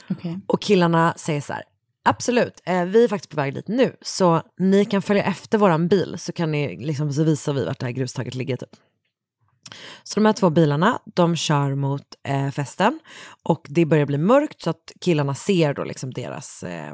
[0.09, 0.39] Okej.
[0.47, 1.63] Och killarna säger så här,
[2.05, 5.87] absolut, eh, vi är faktiskt på väg dit nu, så ni kan följa efter våran
[5.87, 8.69] bil så kan ni liksom, så visar vi vart det här grustaget ligger typ.
[10.03, 12.99] Så de här två bilarna, de kör mot eh, festen
[13.43, 16.93] och det börjar bli mörkt så att killarna ser då liksom deras eh,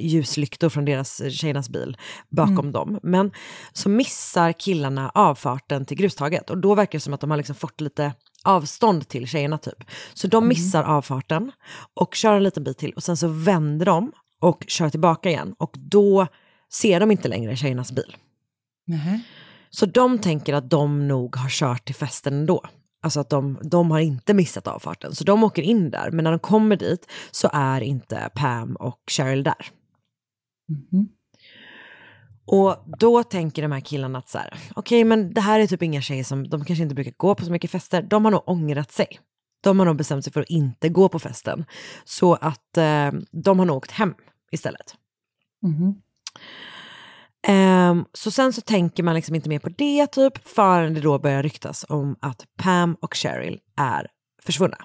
[0.00, 1.96] ljuslyktor från deras eh, tjejernas bil
[2.28, 2.72] bakom Mm.
[2.72, 3.00] dem.
[3.02, 3.30] Men
[3.72, 7.56] så missar killarna avfarten till grustaget och då verkar det som att de har liksom
[7.56, 8.12] fått lite
[8.44, 9.84] avstånd till tjejerna typ.
[10.14, 11.52] Så de missar avfarten
[11.94, 15.54] och kör en liten bit till och sen så vänder de och kör tillbaka igen
[15.58, 16.26] och då
[16.72, 18.16] ser de inte längre tjejernas bil.
[18.86, 19.20] Nähä.
[19.70, 22.64] Så de tänker att de nog har kört till festen ändå.
[23.02, 25.14] Alltså att de, de har inte missat avfarten.
[25.14, 29.00] Så de åker in där, men när de kommer dit så är inte Pam och
[29.10, 29.66] Cheryl där.
[32.46, 35.82] Och då tänker de här killarna att så här, okej men det här är typ
[35.82, 38.02] inga tjejer som, de kanske inte brukar gå på så mycket fester.
[38.02, 39.06] De har nog ångrat sig.
[39.62, 41.64] De har nog bestämt sig för att inte gå på festen.
[42.04, 44.14] Så att eh, de har nog åkt hem
[44.52, 44.94] istället.
[47.46, 51.18] Ehm, så sen så tänker man liksom inte mer på det typ förrän det då
[51.18, 54.06] börjar ryktas om att Pam och Cheryl är
[54.42, 54.78] försvunna.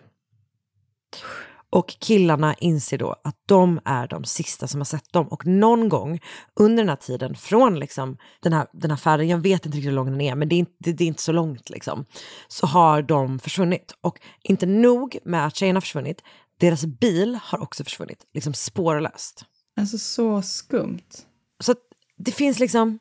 [1.69, 5.27] Och killarna inser då att de är de sista som har sett dem.
[5.27, 6.19] Och någon gång
[6.55, 9.91] under den här tiden, från liksom den, här, den här färden, jag vet inte riktigt
[9.91, 12.05] hur lång den är, men det är inte, det är inte så långt liksom,
[12.47, 13.93] så har de försvunnit.
[14.01, 16.21] Och inte nog med att tjejerna har försvunnit,
[16.59, 19.45] deras bil har också försvunnit, liksom spårlöst.
[19.77, 21.25] Alltså så skumt.
[21.59, 21.75] Så
[22.17, 22.99] det finns liksom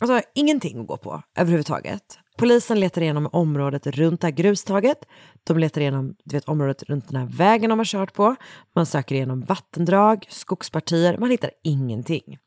[0.00, 2.18] alltså, ingenting att gå på överhuvudtaget.
[2.38, 4.98] Polisen letar igenom området runt det här grustaget.
[5.44, 8.36] De letar igenom du vet, området runt den här vägen de har kört på.
[8.74, 11.18] Man söker igenom vattendrag, skogspartier.
[11.18, 12.38] Man hittar ingenting.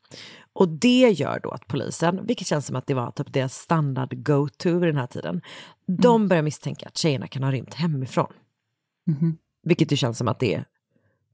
[0.52, 4.24] Och det gör då att polisen, vilket känns som att det var typ deras standard
[4.24, 5.42] go-to vid den här tiden,
[6.02, 8.32] de börjar misstänka att tjejerna kan ha rymt hemifrån.
[9.62, 10.64] Vilket ju känns som att det är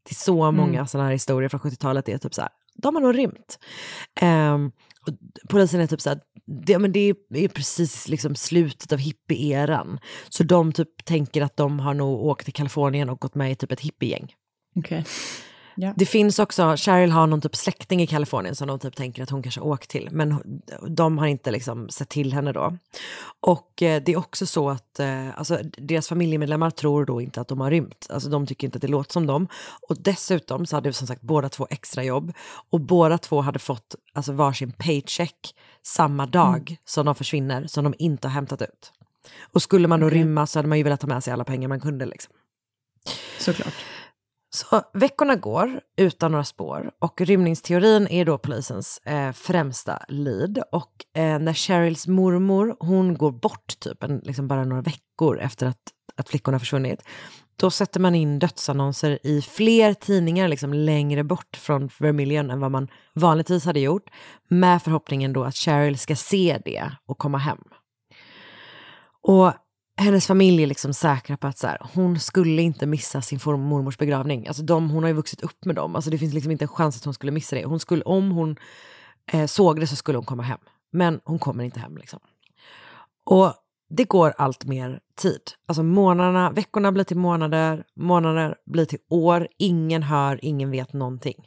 [0.05, 0.87] till så många Mm.
[0.87, 2.07] sådana här historier från 70-talet.
[2.07, 3.59] Det är typ så här, de har nog rymt.
[5.07, 5.15] Och
[5.49, 6.21] polisen är typ så här,
[6.67, 7.01] det, men det
[7.35, 9.99] är, precis liksom slutet av hippie-eran.
[10.29, 13.55] Så de typ tänker att de har nog åkt till Kalifornien och gått med i
[13.55, 14.33] typ ett hippiegäng.
[14.77, 15.05] Okej.
[15.75, 15.93] Ja.
[15.97, 19.31] Det finns också, Cheryl har någon typ släkting i Kalifornien som de typ tänker att
[19.31, 20.09] hon kanske åkt till.
[20.13, 22.77] Men de har inte liksom sett till henne då.
[23.41, 27.49] Och eh, det är också så att eh, alltså, deras familjemedlemmar tror då inte att
[27.49, 28.07] de har rymt.
[28.11, 29.49] Alltså de tycker inte att det låter som dem.
[29.89, 32.33] Och dessutom så hade som sagt båda två extra jobb.
[32.71, 37.95] Och båda två hade fått alltså, varsin paycheck samma dag som de försvinner, som de
[37.99, 38.93] inte har hämtat ut.
[39.53, 41.69] Och skulle man då rymma så hade man ju velat ta med sig alla pengar
[41.69, 42.33] man kunde liksom.
[43.39, 43.75] Såklart.
[44.55, 50.63] Så veckorna går utan några spår och rymningsteorin är då polisens eh, främsta lead.
[50.73, 55.67] Och eh, när Cheryls mormor, hon går bort typ en, liksom bara några veckor efter
[55.67, 55.83] att,
[56.17, 57.03] att flickorna försvunnit,
[57.57, 62.71] då sätter man in dödsannonser i fler tidningar liksom längre bort från Vermilion än vad
[62.71, 64.11] man vanligtvis hade gjort,
[64.49, 67.65] med förhoppningen då att Cheryl ska se det och komma hem.
[69.23, 69.53] Och
[69.97, 73.99] hennes familj är liksom säkra på att så här, hon skulle inte missa sin mormors
[73.99, 74.47] begravning.
[74.47, 75.97] Alltså de, hon har ju vuxit upp med dem.
[75.97, 77.65] Alltså det finns liksom inte en chans att hon skulle missa det.
[77.65, 78.57] Hon skulle, om hon
[79.33, 80.59] eh, såg det så skulle hon komma hem.
[80.93, 81.97] Men hon kommer inte hem.
[81.97, 82.21] Liksom.
[83.25, 83.55] Och
[83.91, 85.41] det går allt mer tid.
[85.67, 89.49] Alltså månaderna, veckorna blir till månader, månader blir till år.
[89.59, 91.47] Ingen hör, ingen vet någonting.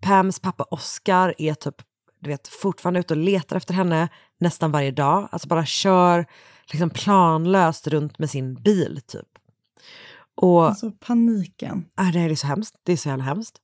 [0.00, 1.74] Pams pappa Oscar är typ
[2.20, 4.08] du vet, fortfarande ute och letar efter henne
[4.40, 5.28] nästan varje dag.
[5.32, 6.26] Alltså bara kör
[6.72, 9.28] liksom planlöst runt med sin bil typ.
[10.36, 11.86] Och, Alltså paniken.
[11.96, 12.74] Ja, det är så hemskt.
[12.82, 13.60] Det är så jävla hemskt.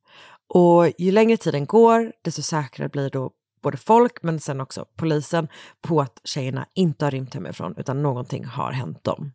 [0.49, 3.31] Och ju längre tiden går, desto säkrare blir då
[3.63, 5.49] både folk, men sen också polisen,
[5.81, 9.33] på att tjejerna inte har rymt hemifrån, utan någonting har hänt dem.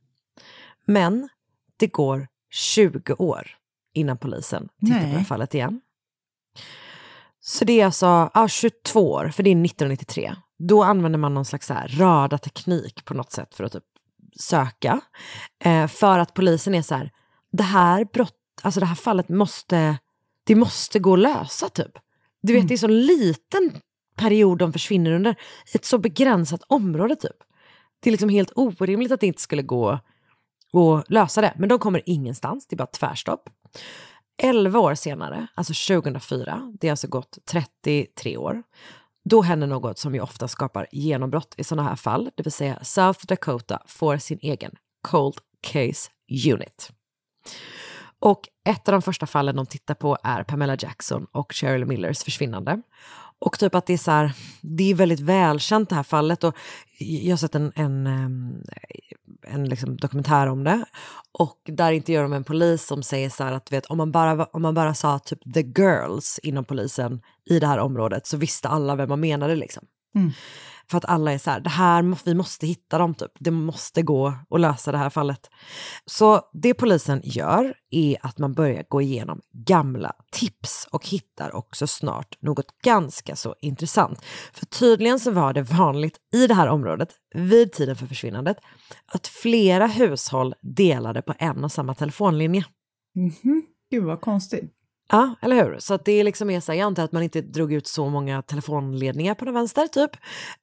[0.86, 1.30] Men
[1.78, 3.48] det går 20 år
[3.94, 5.26] innan polisen tittar på det här Nej.
[5.26, 5.82] fallet igen.
[7.40, 10.36] Så det är alltså ja, 22 år, för det är 1993.
[10.58, 13.84] Då använder man någon slags så här radarteknik på något sätt för att typ
[14.40, 15.02] söka.
[15.64, 17.12] Eh, för att polisen är så här,
[17.52, 19.98] det här brott, alltså det här fallet måste,
[20.44, 21.92] det måste gå att lösa typ.
[22.42, 23.72] Du vet, det är så liten
[24.16, 25.36] period de försvinner under,
[25.74, 27.38] ett så begränsat område typ.
[28.00, 30.00] Det är liksom helt orimligt att det inte skulle gå
[30.74, 31.54] att lösa det.
[31.58, 33.50] Men de kommer ingenstans, det är bara tvärstopp.
[34.38, 38.64] 11 år senare, alltså 2004, det har alltså gått 33 år,
[39.30, 42.80] då händer något som ju ofta skapar genombrott i sådana här fall, det vill säga
[42.84, 46.12] South Dakota får sin egen Cold Case
[46.54, 46.92] Unit.
[48.20, 52.24] Och ett av de första fallen de tittar på är Pamela Jackson och Cheryl Millers
[52.24, 52.82] försvinnande.
[53.40, 56.56] Och typ att det är så här, det är väldigt välkänt det här fallet och
[57.00, 58.64] jag har sett en, en, ehm,
[59.48, 60.86] en liksom dokumentär om det
[61.40, 64.46] och där intervjuar de en polis som säger så här att vet, om, man bara,
[64.46, 68.68] om man bara sa typ the girls inom polisen i det här området så visste
[68.68, 69.84] alla vem man menade liksom.
[70.16, 70.32] Mm.
[70.90, 73.32] För att alla är så här, det här, vi måste hitta dem typ.
[73.40, 75.50] Det måste gå att lösa det här fallet.
[76.06, 81.88] Så det polisen gör är att man börjar gå igenom gamla tips och hittar också
[81.88, 84.22] snart något ganska så intressant.
[84.54, 88.58] För tydligen så var det vanligt i det här området vid tiden för försvinnandet
[89.06, 92.66] att flera hushåll delade på en och samma telefonlinje.
[93.16, 93.66] Mhm.
[93.92, 94.72] Gud vad konstigt.
[95.12, 95.80] Ja, eller hur?
[95.80, 98.10] Så att det liksom är så här, jag antar att man inte drog ut så
[98.10, 100.12] många telefonledningar på den vänster typ.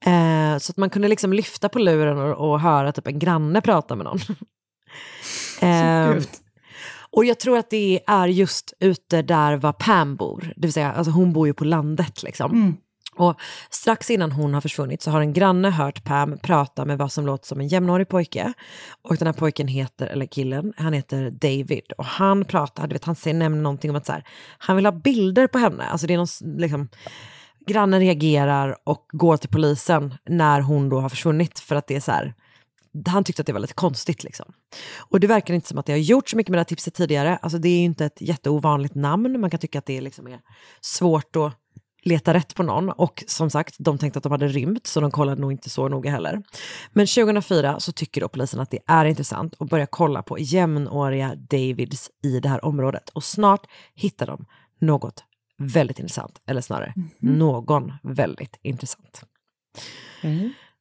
[0.06, 3.60] Eh, så att man kunde liksom lyfta på luren och, och höra typ en granne
[3.60, 4.18] prata med någon.
[5.70, 6.22] eh,
[7.10, 10.92] och jag tror att det är just ute där var Pam bor, det vill säga
[10.92, 12.52] alltså hon bor ju på landet liksom.
[12.52, 12.76] Mm.
[13.16, 17.12] Och strax innan hon har försvunnit så har en granne hört Pam prata med vad
[17.12, 18.52] som låter som en jämnårig pojke.
[19.02, 21.92] Och den här pojken heter, eller killen, han heter David.
[21.98, 24.24] Och han pratar, du vet, han säger, nämner någonting om att så här,
[24.58, 25.84] han vill ha bilder på henne.
[25.84, 26.88] Alltså det är någon, liksom,
[27.66, 32.00] grannen reagerar och går till polisen när hon då har försvunnit för att det är
[32.00, 32.34] så här,
[33.06, 34.52] han tyckte att det var lite konstigt liksom.
[34.98, 36.94] Och det verkar inte som att det har gjort så mycket med det här tipset
[36.94, 37.38] tidigare.
[37.42, 40.40] Alltså det är ju inte ett jätteovanligt namn, man kan tycka att det liksom är
[40.80, 41.52] svårt att
[42.02, 42.90] leta rätt på någon.
[42.90, 45.88] Och som sagt, de tänkte att de hade rymt, så de kollade nog inte så
[45.88, 46.42] noga heller.
[46.92, 51.34] Men 2004 så tycker då polisen att det är intressant och börjar kolla på jämnåriga
[51.34, 53.08] Davids i det här området.
[53.08, 54.46] Och snart hittar de
[54.78, 55.24] något
[55.58, 59.22] väldigt intressant, eller snarare någon väldigt intressant.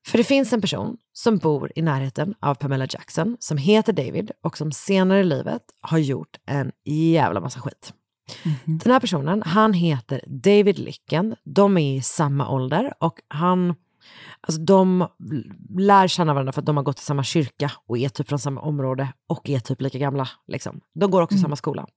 [0.06, 4.32] För det finns en person som bor i närheten av Pamela Jackson som heter David
[4.44, 7.94] och som senare i livet har gjort en jävla massa skit.
[8.66, 11.36] Den här personen, han heter David Lycken.
[11.44, 13.76] De är i samma ålder och han,
[14.42, 15.08] alltså de
[15.78, 18.40] lär känna varandra för att de har gått i samma kyrka och är typ från
[18.40, 20.30] samma område och är typ lika gamla.
[20.48, 20.82] Liksom.
[20.94, 21.88] De går också i samma skola.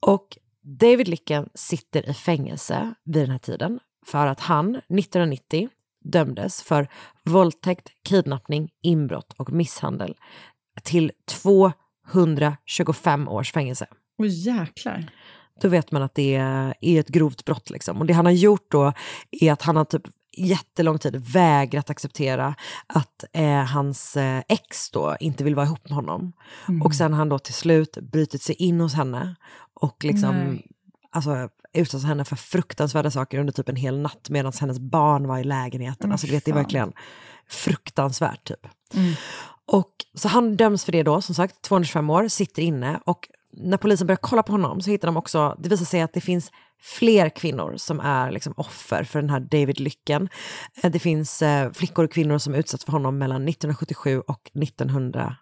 [0.00, 5.68] Och David Lycken sitter i fängelse vid den här tiden för att han 1990
[6.04, 6.88] dömdes för
[7.24, 10.16] våldtäkt, kidnappning, inbrott och misshandel
[10.82, 11.12] till
[12.12, 13.86] 225 års fängelse.
[14.18, 15.10] Åh jäklar.
[15.60, 17.70] Då vet man att det är ett grovt brott.
[17.70, 17.98] Liksom.
[17.98, 18.92] Och det han har gjort då
[19.30, 20.02] är att han har typ
[20.36, 22.54] jättelång tid vägrat acceptera
[22.86, 26.32] att eh, hans eh, ex då inte vill vara ihop med honom.
[26.68, 26.82] Mm.
[26.82, 29.36] Och sen har han då till slut brutit sig in hos henne
[29.74, 30.66] och liksom Nej.
[31.10, 35.38] alltså, utsatt henne för fruktansvärda saker under typ en hel natt medan hennes barn var
[35.38, 36.08] i lägenheten.
[36.08, 36.92] Men Alltså, du vet, det är verkligen
[37.48, 38.66] fruktansvärt typ.
[38.94, 39.14] Mm.
[39.68, 43.76] Och så han döms för det då, som sagt, 225 år, sitter inne och när
[43.76, 46.50] polisen börjar kolla på honom så hittar de också, det visar sig att det finns
[46.80, 50.28] fler kvinnor som är liksom offer för den här David Lycken.
[50.82, 55.34] Eh, Det finns eh, flickor och kvinnor som utsatts för honom mellan 1977 och 1908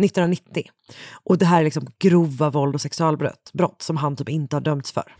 [0.00, 0.64] 1990.
[1.24, 4.60] Och det här är liksom grova våld och sexualbrott brott som han typ inte har
[4.60, 5.14] dömts för.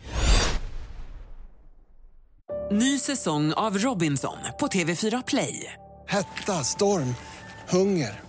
[2.71, 5.73] Ny säsong av Robinson på TV4 Play.
[6.07, 7.15] Hetta, storm,
[7.69, 8.28] hunger.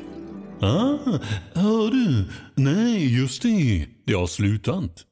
[0.63, 0.97] Ah,
[1.53, 2.25] hör du?
[2.55, 3.87] Nej, just det.
[4.05, 5.05] Det har slutat.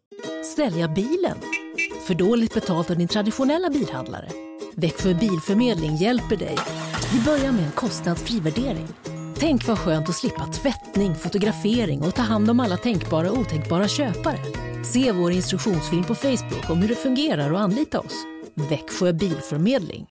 [0.56, 1.38] Sälja bilen?
[2.08, 4.30] För dåligt betalt av din traditionella bilhandlare?
[4.76, 6.56] Växjö Bilförmedling hjälper dig.
[7.14, 8.88] Vi börjar med en kostnadsfri värdering.
[9.38, 13.88] Tänk vad skönt att slippa tvättning, fotografering och ta hand om alla tänkbara och otänkbara
[13.88, 14.40] köpare.
[14.94, 18.26] Se vår instruktionsfilm på Facebook om hur det fungerar och anlita oss.
[18.56, 20.06] Växjö Bilförmedling.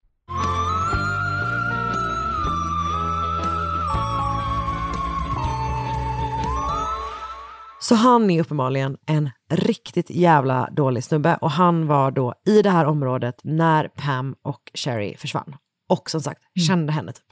[7.88, 12.70] Så han är uppenbarligen en riktigt jävla dålig snubbe och han var då i det
[12.70, 15.56] här området när Pam och Sherry försvann.
[15.88, 17.24] Och som sagt, kände henne typ.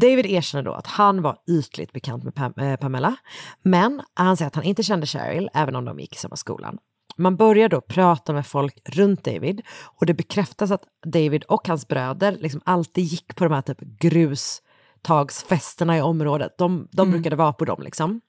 [0.00, 3.16] David erkänner då att han var ytligt bekant med Pam- eh, Pamela,
[3.62, 6.78] men han säger att han inte kände Cheryl, även om de gick i samma skolan.
[7.16, 9.62] Man börjar då prata med folk runt David
[10.00, 13.80] och det bekräftas att David och hans bröder liksom alltid gick på de här typ
[13.80, 16.54] grustagsfesterna i området.
[16.58, 17.12] De, de Mm.
[17.12, 18.20] brukade vara på dem liksom.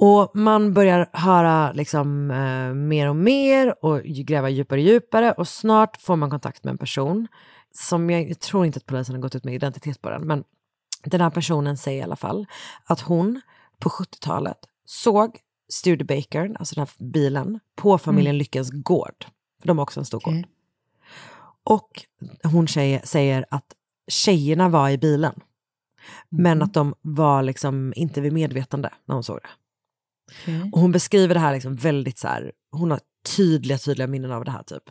[0.00, 5.48] Och man börjar höra liksom, eh, mer och mer och gräva djupare och djupare och
[5.48, 7.28] snart får man kontakt med en person
[7.72, 10.44] som jag, jag tror inte att polisen har gått ut med identitet på den, men
[11.04, 12.46] den här personen säger i alla fall
[12.84, 13.40] att hon
[13.78, 15.38] på 70-talet såg
[15.68, 18.38] Studebaker, alltså den här bilen, på familjen Mm.
[18.38, 19.26] Lyckens gård.
[19.60, 20.34] För de har också en stor gård.
[21.64, 22.04] Och
[22.42, 23.66] hon säger, säger att
[24.08, 25.40] tjejerna var i bilen.
[26.28, 29.48] Men att de var liksom inte vid medvetande när hon såg det.
[30.72, 33.00] Och hon beskriver det här liksom väldigt så här, hon har
[33.36, 34.82] tydliga, tydliga minnen av det här typ.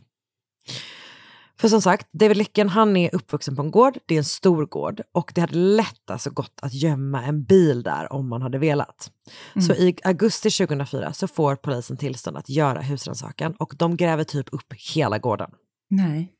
[1.60, 4.66] För som sagt, David Lycken han är uppvuxen på en gård, det är en stor
[4.66, 8.58] gård och det hade lätt alltså gått att gömma en bil där om man hade
[8.58, 9.12] velat.
[9.68, 14.54] Så i augusti 2004 så får polisen tillstånd att göra husrannsakan och de gräver typ
[14.54, 15.52] upp hela gården.
[15.90, 16.34] Nej.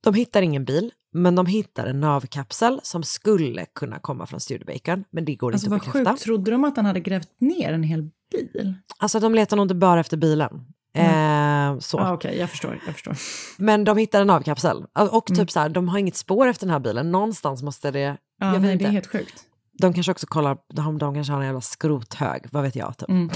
[0.00, 5.04] De hittar ingen bil, men de hittar en navkapsel som skulle kunna komma från Studebaker,
[5.10, 6.10] men det går Alltså inte vad att bekräfta.
[6.12, 8.74] sjukt, trodde de att han hade grävt ner en hel bil?
[8.98, 10.50] Alltså de letar nog inte bara efter bilen.
[10.94, 11.98] Eh, så.
[11.98, 12.80] Ah, Okej, jag förstår.
[12.86, 13.16] Jag förstår.
[13.58, 14.84] Men de hittar en avkapsel.
[15.10, 15.48] Och typ Mm.
[15.48, 17.12] så här, de har inget spår efter den här bilen.
[17.12, 18.00] Någonstans måste det...
[18.00, 18.84] Ja, jag vet nej, inte.
[18.84, 19.44] det är helt sjukt.
[19.72, 22.96] De kanske också kollar, de, de kanske har en jävla skrothög, vad vet jag.
[22.98, 23.08] Typ.
[23.08, 23.30] Mm.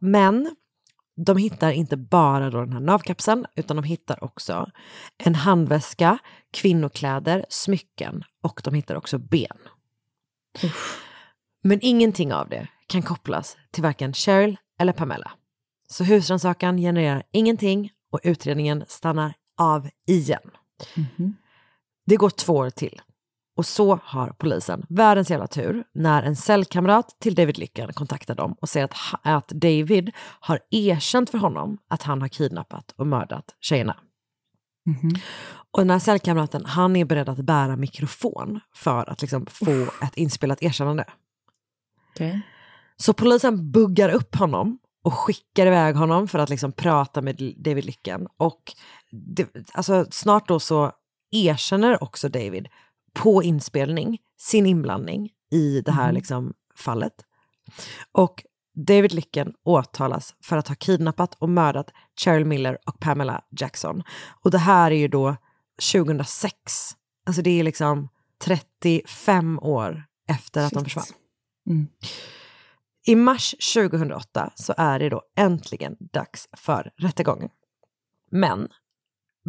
[0.00, 0.56] Men
[1.26, 4.70] de hittar inte bara då den här navkapseln, utan de hittar också
[5.18, 6.18] en handväska,
[6.50, 9.58] kvinnokläder, smycken och de hittar också ben.
[11.62, 15.30] Men ingenting av det kan kopplas till varken Cheryl eller Pamela.
[15.88, 20.50] Så husrannsakan genererar ingenting och utredningen stannar av igen.
[22.06, 23.00] Det går två år till.
[23.58, 28.56] Och så har polisen världens jävla tur när en cellkamrat till David Lyckan kontaktar dem
[28.60, 33.44] och säger att, att David har erkänt för honom att han har kidnappat och mördat
[33.60, 33.96] tjejerna.
[35.70, 40.16] Och den här cellkamraten, han är beredd att bära mikrofon för att liksom få ett
[40.16, 41.04] inspelat erkännande.
[42.14, 42.40] Okej.
[42.96, 47.84] Så polisen buggar upp honom och skickar iväg honom för att liksom prata med David
[47.84, 48.26] Lyckan.
[48.36, 48.62] Och
[49.10, 50.92] det, alltså, snart då så
[51.30, 52.68] erkänner också David
[53.12, 56.14] på inspelning sin inblandning i det här Mhm.
[56.14, 57.14] liksom, fallet.
[58.12, 58.44] Och
[58.86, 61.90] David Lyckan åtalas för att ha kidnappat och mördat
[62.20, 64.02] Cheryl Miller och Pamela Jackson.
[64.44, 65.36] Och det här är ju då
[65.92, 66.96] 2006.
[67.26, 68.08] Alltså det är liksom
[68.44, 71.04] 35 år efter att de försvann.
[71.70, 71.86] Mm.
[73.06, 77.48] I mars 2008 så är det då äntligen dags för rättegången.
[78.30, 78.68] Men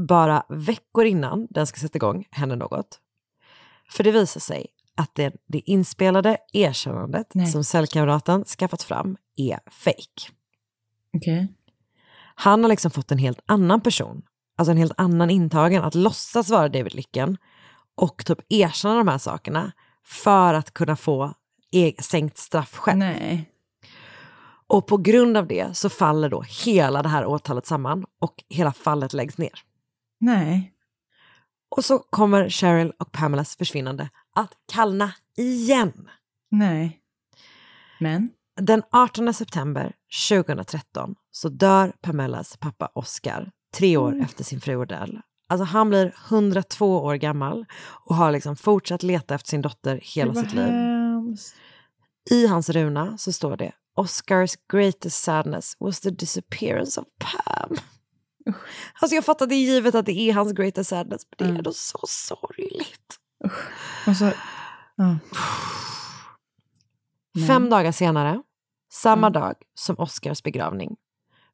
[0.08, 3.00] bara veckor innan den ska sätta igång händer något.
[3.90, 4.66] För det visar sig
[4.96, 7.48] att det, det inspelade erkännandet Nej.
[7.48, 10.32] som cellkamraten skaffat fram är fake.
[11.18, 11.48] Okej.
[12.36, 14.22] Han har liksom fått en helt annan person,
[14.58, 17.38] alltså en helt annan intagen att låtsas vara David Lyckan
[17.96, 19.72] och typ erkänna de här sakerna
[20.06, 21.34] för att kunna få
[21.72, 23.00] e- sänkt straff själv.
[23.00, 23.52] Nej.
[24.68, 28.72] Och på grund av det så faller då hela det här åtalet samman och hela
[28.74, 29.60] fallet läggs ner.
[30.20, 30.74] Nej.
[31.70, 36.10] Och så kommer Cheryl och Pamelas försvinnande att kallna igen.
[36.52, 37.00] Nej.
[38.00, 38.30] Men?
[38.62, 39.94] Den 18 september
[40.30, 44.22] 2013 så dör Pamelas pappa Oscar tre år Mm.
[44.26, 45.20] efter sin fru Odell.
[45.48, 47.66] Alltså han blir 102 år gammal
[48.06, 50.64] och har liksom fortsatt leta efter sin dotter hela sitt liv.
[50.66, 51.56] hemskt.
[52.32, 57.78] I hans runa så står det Oscars greatest sadness was the disappearance of Pam.
[59.02, 61.48] Alltså jag fattar det är givet att det är hans greatest sadness, men det är
[61.48, 61.58] Mm.
[61.58, 63.20] ändå så sorgligt.
[64.08, 64.32] Och så...
[64.96, 65.18] Ja.
[67.36, 67.48] Nej.
[67.48, 68.42] Fem dagar senare,
[68.92, 69.42] samma Mm.
[69.42, 70.96] dag som Oscars begravning,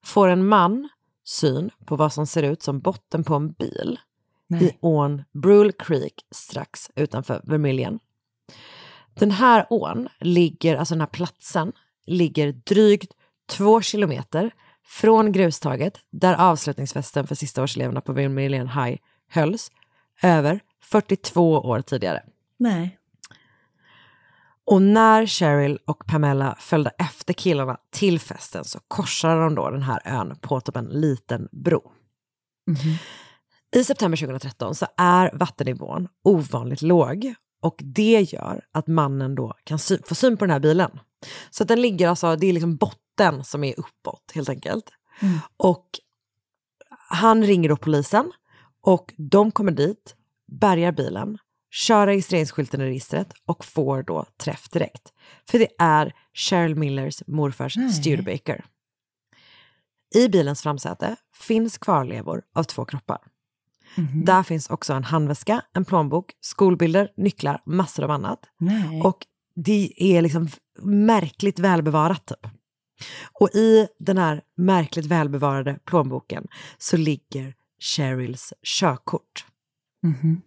[0.06, 0.90] får en man
[1.26, 4.00] syn på vad som ser ut som botten på en bil
[4.50, 4.78] i Nej.
[4.82, 8.00] ån Brule Creek strax utanför Vermilion.
[9.14, 11.72] Den här ån ligger, alltså den här platsen,
[12.06, 13.12] ligger drygt
[13.50, 14.52] två kilometer
[14.86, 18.98] från grustaget där avslutningsfesten för sistaårseleverna på Vermilion High
[19.30, 19.72] hölls
[20.22, 22.24] över 42 år tidigare.
[22.58, 22.98] Nej.
[24.66, 29.82] Och när Cheryl och Pamela följde efter killarna till festen så korsade de då den
[29.84, 31.92] här ön på typ en liten bro.
[33.76, 39.80] I september 2013 så är vattennivån ovanligt låg och det gör att mannen då kan
[39.80, 41.00] sy- få syn på den här bilen.
[41.50, 43.00] Så att den ligger alltså, det är liksom botten
[43.44, 44.90] som är uppåt helt enkelt.
[45.22, 45.40] Mm.
[45.58, 45.86] Och
[47.10, 48.32] han ringer då polisen
[48.82, 50.16] och de kommer dit,
[50.48, 51.38] bärgar bilen
[51.72, 55.14] kör registreringsskylten i registret och får då träff direkt.
[55.50, 57.94] För det är Cheryl Millers morfars Nej.
[57.94, 58.66] Studebaker.
[60.16, 63.20] I bilens framsäte finns kvarlevor av två kroppar.
[63.96, 64.26] Mhm.
[64.26, 68.40] Där finns också en handväska, en plånbok, skolbilder, nycklar, massor av annat.
[68.58, 69.02] Nej.
[69.02, 69.18] Och
[69.56, 70.50] det är liksom
[70.82, 72.52] märkligt välbevarat typ.
[73.40, 79.46] Och i den här märkligt välbevarade plånboken så ligger Cheryls körkort.
[80.04, 80.42] Mhm.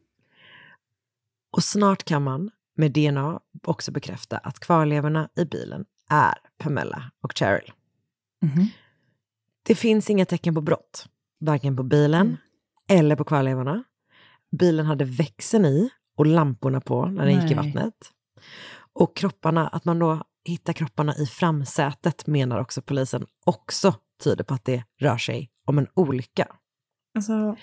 [1.53, 7.33] Och snart kan man med DNA också bekräfta att kvarlevorna i bilen är Pamela och
[7.39, 7.73] Cheryl.
[8.43, 8.67] Mhm.
[9.63, 11.07] Det finns inga tecken på brott,
[11.41, 12.37] varken på bilen
[12.89, 13.85] eller på kvarlevorna.
[14.51, 17.67] Bilen hade växeln i och lamporna på när den gick i Nej.
[17.67, 18.13] vattnet.
[18.93, 23.95] Och kropparna, att man då hittar kropparna i framsätet menar också polisen också
[24.25, 26.47] tyder på att det rör sig om en olycka.
[27.15, 27.57] Alltså,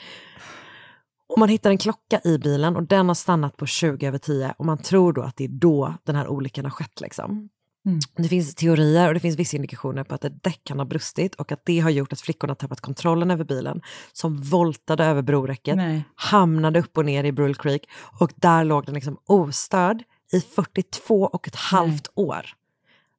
[1.27, 4.53] Och man hittar en klocka i bilen och den har stannat på 20 över 10
[4.57, 7.01] och man tror då att det är då den här olyckan har skett.
[7.01, 7.49] Liksom.
[7.85, 7.99] Mm.
[8.15, 11.35] Det finns teorier och det finns vissa indikationer på att ett däck kan ha brustit
[11.35, 13.81] och att det har gjort att flickorna tappat kontrollen över bilen
[14.13, 16.03] som voltade över broräcket, Nej.
[16.15, 21.21] hamnade upp och ner i Brull Creek och där låg den liksom ostörd i 42
[21.23, 22.45] och ett halvt år.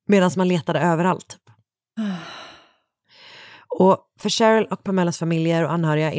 [0.06, 1.28] Medan man letade överallt.
[1.28, 1.40] Typ.
[3.78, 6.12] Och för Cheryl och Pamelas familjer och anhöriga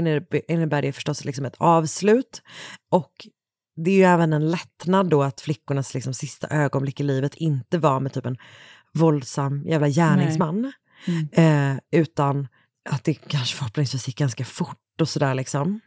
[0.47, 2.41] innebär det förstås liksom ett avslut.
[2.91, 3.11] Och
[3.75, 7.77] det är ju även en lättnad då att flickornas liksom sista ögonblick i livet inte
[7.77, 8.37] var med typ en
[8.93, 10.73] våldsam jävla gärningsman.
[11.31, 12.47] Eh, utan
[12.89, 15.79] att det kanske förhoppningsvis gick ganska fort och sådär liksom.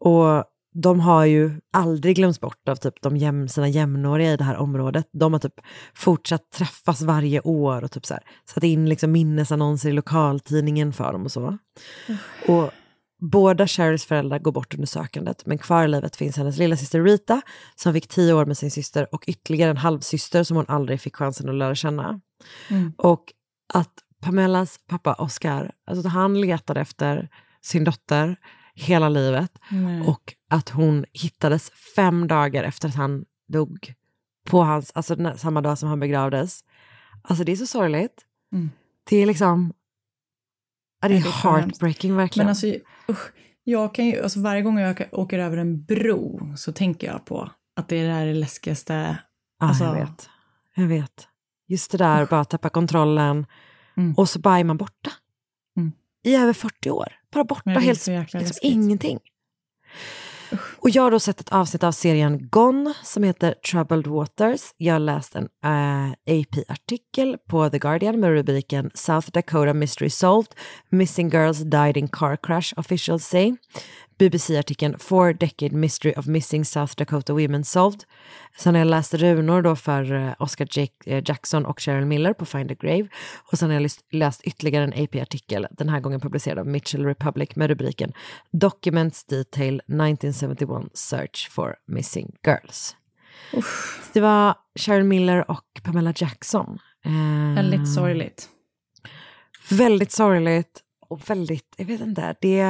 [0.00, 4.44] Och de har ju aldrig glömts bort av typ de jäm, sina jämnåriga i det
[4.44, 5.08] här området.
[5.12, 5.60] De har typ
[5.94, 8.22] fortsatt träffas varje år och typ så här,
[8.54, 11.58] satt in liksom minnesannonser i lokaltidningen för dem och så.
[12.48, 12.70] Och
[13.20, 17.04] båda Cheryls föräldrar går bort under sökandet, men kvar i livet finns hennes lilla syster
[17.04, 17.40] Rita
[17.74, 21.16] som fick tio år med sin syster och ytterligare en halvsyster som hon aldrig fick
[21.16, 22.20] chansen att lära känna.
[22.70, 22.92] Mm.
[22.98, 23.24] Och
[23.74, 27.28] att Pamelas pappa Oscar, alltså han letade efter
[27.62, 28.36] sin dotter
[28.80, 30.00] hela livet Nej.
[30.00, 33.94] och att hon hittades fem dagar efter att han dog
[34.46, 36.64] på hans, alltså den, samma dag som han begravdes.
[37.22, 38.24] Alltså det är så sorgligt.
[38.52, 38.70] Mm.
[39.10, 39.72] Det är liksom,
[41.00, 42.44] det är det är heartbreaking verkligen.
[42.46, 42.66] Men alltså,
[43.08, 43.32] usch,
[43.64, 47.50] jag kan ju, alltså varje gång jag åker över en bro så tänker jag på
[47.76, 49.18] att det är det läskigaste.
[49.60, 50.28] Ja, alltså, jag vet.
[50.74, 51.28] Jag vet.
[51.68, 53.46] Just det där, bara tappa kontrollen
[53.96, 54.14] Mm.
[54.14, 55.10] och så bara är man borta.
[56.24, 57.12] I över 40 år.
[57.32, 59.18] Bara borta, helt liksom, ingenting.
[60.76, 64.60] Och jag har då sett ett avsnitt av serien Gone som heter Troubled Waters.
[64.76, 70.54] Jag har läst en eh, AP-artikel på The Guardian med rubriken South Dakota Mystery Solved.
[70.90, 73.56] Missing Girls Died in Car Crash Officials Say.
[74.20, 78.04] BBC-artikeln Four Decade Mystery of Missing South Dakota Women Solved.
[78.58, 82.32] Sen har jag läst runor då för eh, Oscar Jake, eh, Jackson och Cheryl Miller
[82.32, 83.08] på Find a Grave.
[83.52, 87.56] Och sen har jag läst, ytterligare en AP-artikel, den här gången publicerad av Mitchell Republic
[87.56, 88.12] med rubriken
[88.52, 92.96] Documents Detail 1971 Search for Missing Girls.
[94.12, 96.78] Det var Cheryl Miller och Pamela Jackson.
[97.04, 98.48] Eh, Väldigt sorgligt.
[99.70, 102.62] Väldigt sorgligt och väldigt, jag vet inte, det,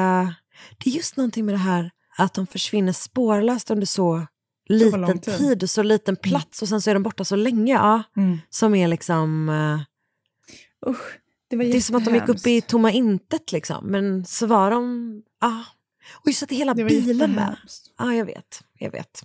[0.79, 4.27] det är just någonting med det här att de försvinner spårlöst under så
[4.69, 5.39] liten tid.
[5.39, 7.73] tid och så liten plats och sen så är de borta så länge.
[7.73, 8.39] Ja, Mm.
[8.51, 11.19] Som är liksom, eh, Usch,
[11.51, 13.87] det var det är som att de gick upp i tomma intet liksom.
[13.87, 15.65] Men så var de, ja.
[16.13, 17.57] Och just att det är hela Det bilen med.
[17.99, 19.25] Ja, jag vet, jag vet.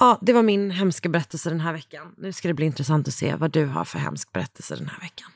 [0.00, 2.14] Ja, det var min hemska berättelse den här veckan.
[2.18, 5.00] Nu ska det bli intressant att se vad du har för hemsk berättelse den här
[5.00, 5.30] veckan.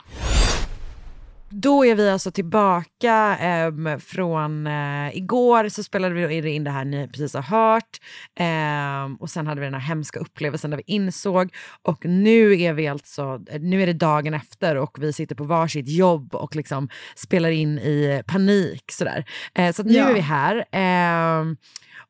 [1.63, 6.85] Då är vi alltså tillbaka ehm, från eh, igår så spelade vi in det här
[6.85, 7.99] ni precis har hört.
[8.39, 11.55] Ehm, och sen hade vi den här hemska upplevelsen där vi insåg.
[11.83, 15.89] Och nu är vi alltså, nu är det dagen efter och vi sitter på varsitt
[15.89, 19.25] jobb och liksom spelar in i panik sådär.
[19.55, 20.09] Eh, så nu Ja.
[20.09, 20.65] är vi här.
[20.73, 21.57] Ehm,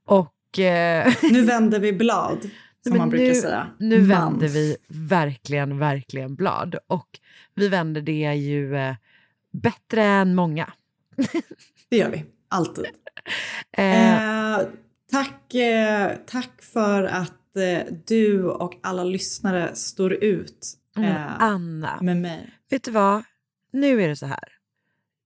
[0.07, 0.59] och...
[0.59, 2.51] eh, Nu vänder vi blad, som
[2.91, 3.67] men man brukar nu, säga.
[3.79, 6.77] Nu vänder vi verkligen, verkligen blad.
[6.87, 7.09] Och
[7.55, 8.95] vi vänder det ju eh,
[9.63, 10.73] bättre än många.
[11.89, 12.85] Det gör vi, alltid.
[13.77, 14.61] Eh, Eh,
[15.13, 21.99] tack, eh, tack för att eh, du och alla lyssnare står ut men eh, Anna,
[22.03, 22.51] med mig.
[22.71, 23.23] vet du vad?
[23.73, 24.49] Nu är det så här.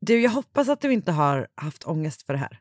[0.00, 2.60] Du, jag hoppas att du inte har haft ångest för det här.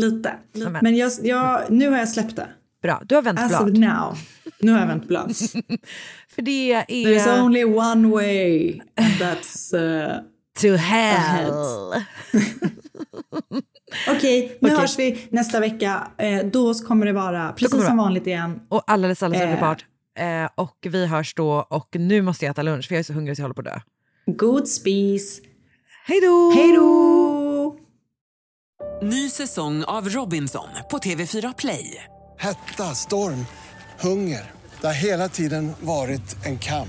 [0.00, 0.32] Lite.
[0.52, 2.48] Ja, men- jag, jag, nu har jag släppt det.
[2.82, 3.78] Bra, du har vänt As of blad.
[3.78, 4.18] now.
[4.60, 5.36] Nu har jag vänt blad.
[6.28, 9.76] För det There's är only one way and that's...
[9.78, 10.20] eh,
[10.60, 11.54] to hell.
[14.08, 14.80] Okej, nu Okej.
[14.80, 16.08] hörs vi nästa vecka.
[16.18, 18.06] Eh, då kommer det vara precis det som vara.
[18.06, 18.60] vanligt igen.
[18.68, 19.48] Och alldeles, alldeles Eh.
[19.48, 19.84] underbart.
[20.18, 23.12] Eh, och vi hörs då och nu måste jag äta lunch för jag är så
[23.12, 23.80] hungrig så jag håller på att dö.
[24.26, 25.40] God spis.
[26.06, 26.52] Hej då!
[26.54, 27.76] Hej då!
[29.02, 32.04] Ny säsong av Robinson på TV4 Play.
[32.38, 33.46] Hetta, storm,
[34.00, 34.50] hunger.
[34.80, 36.88] Det har hela tiden varit en kamp.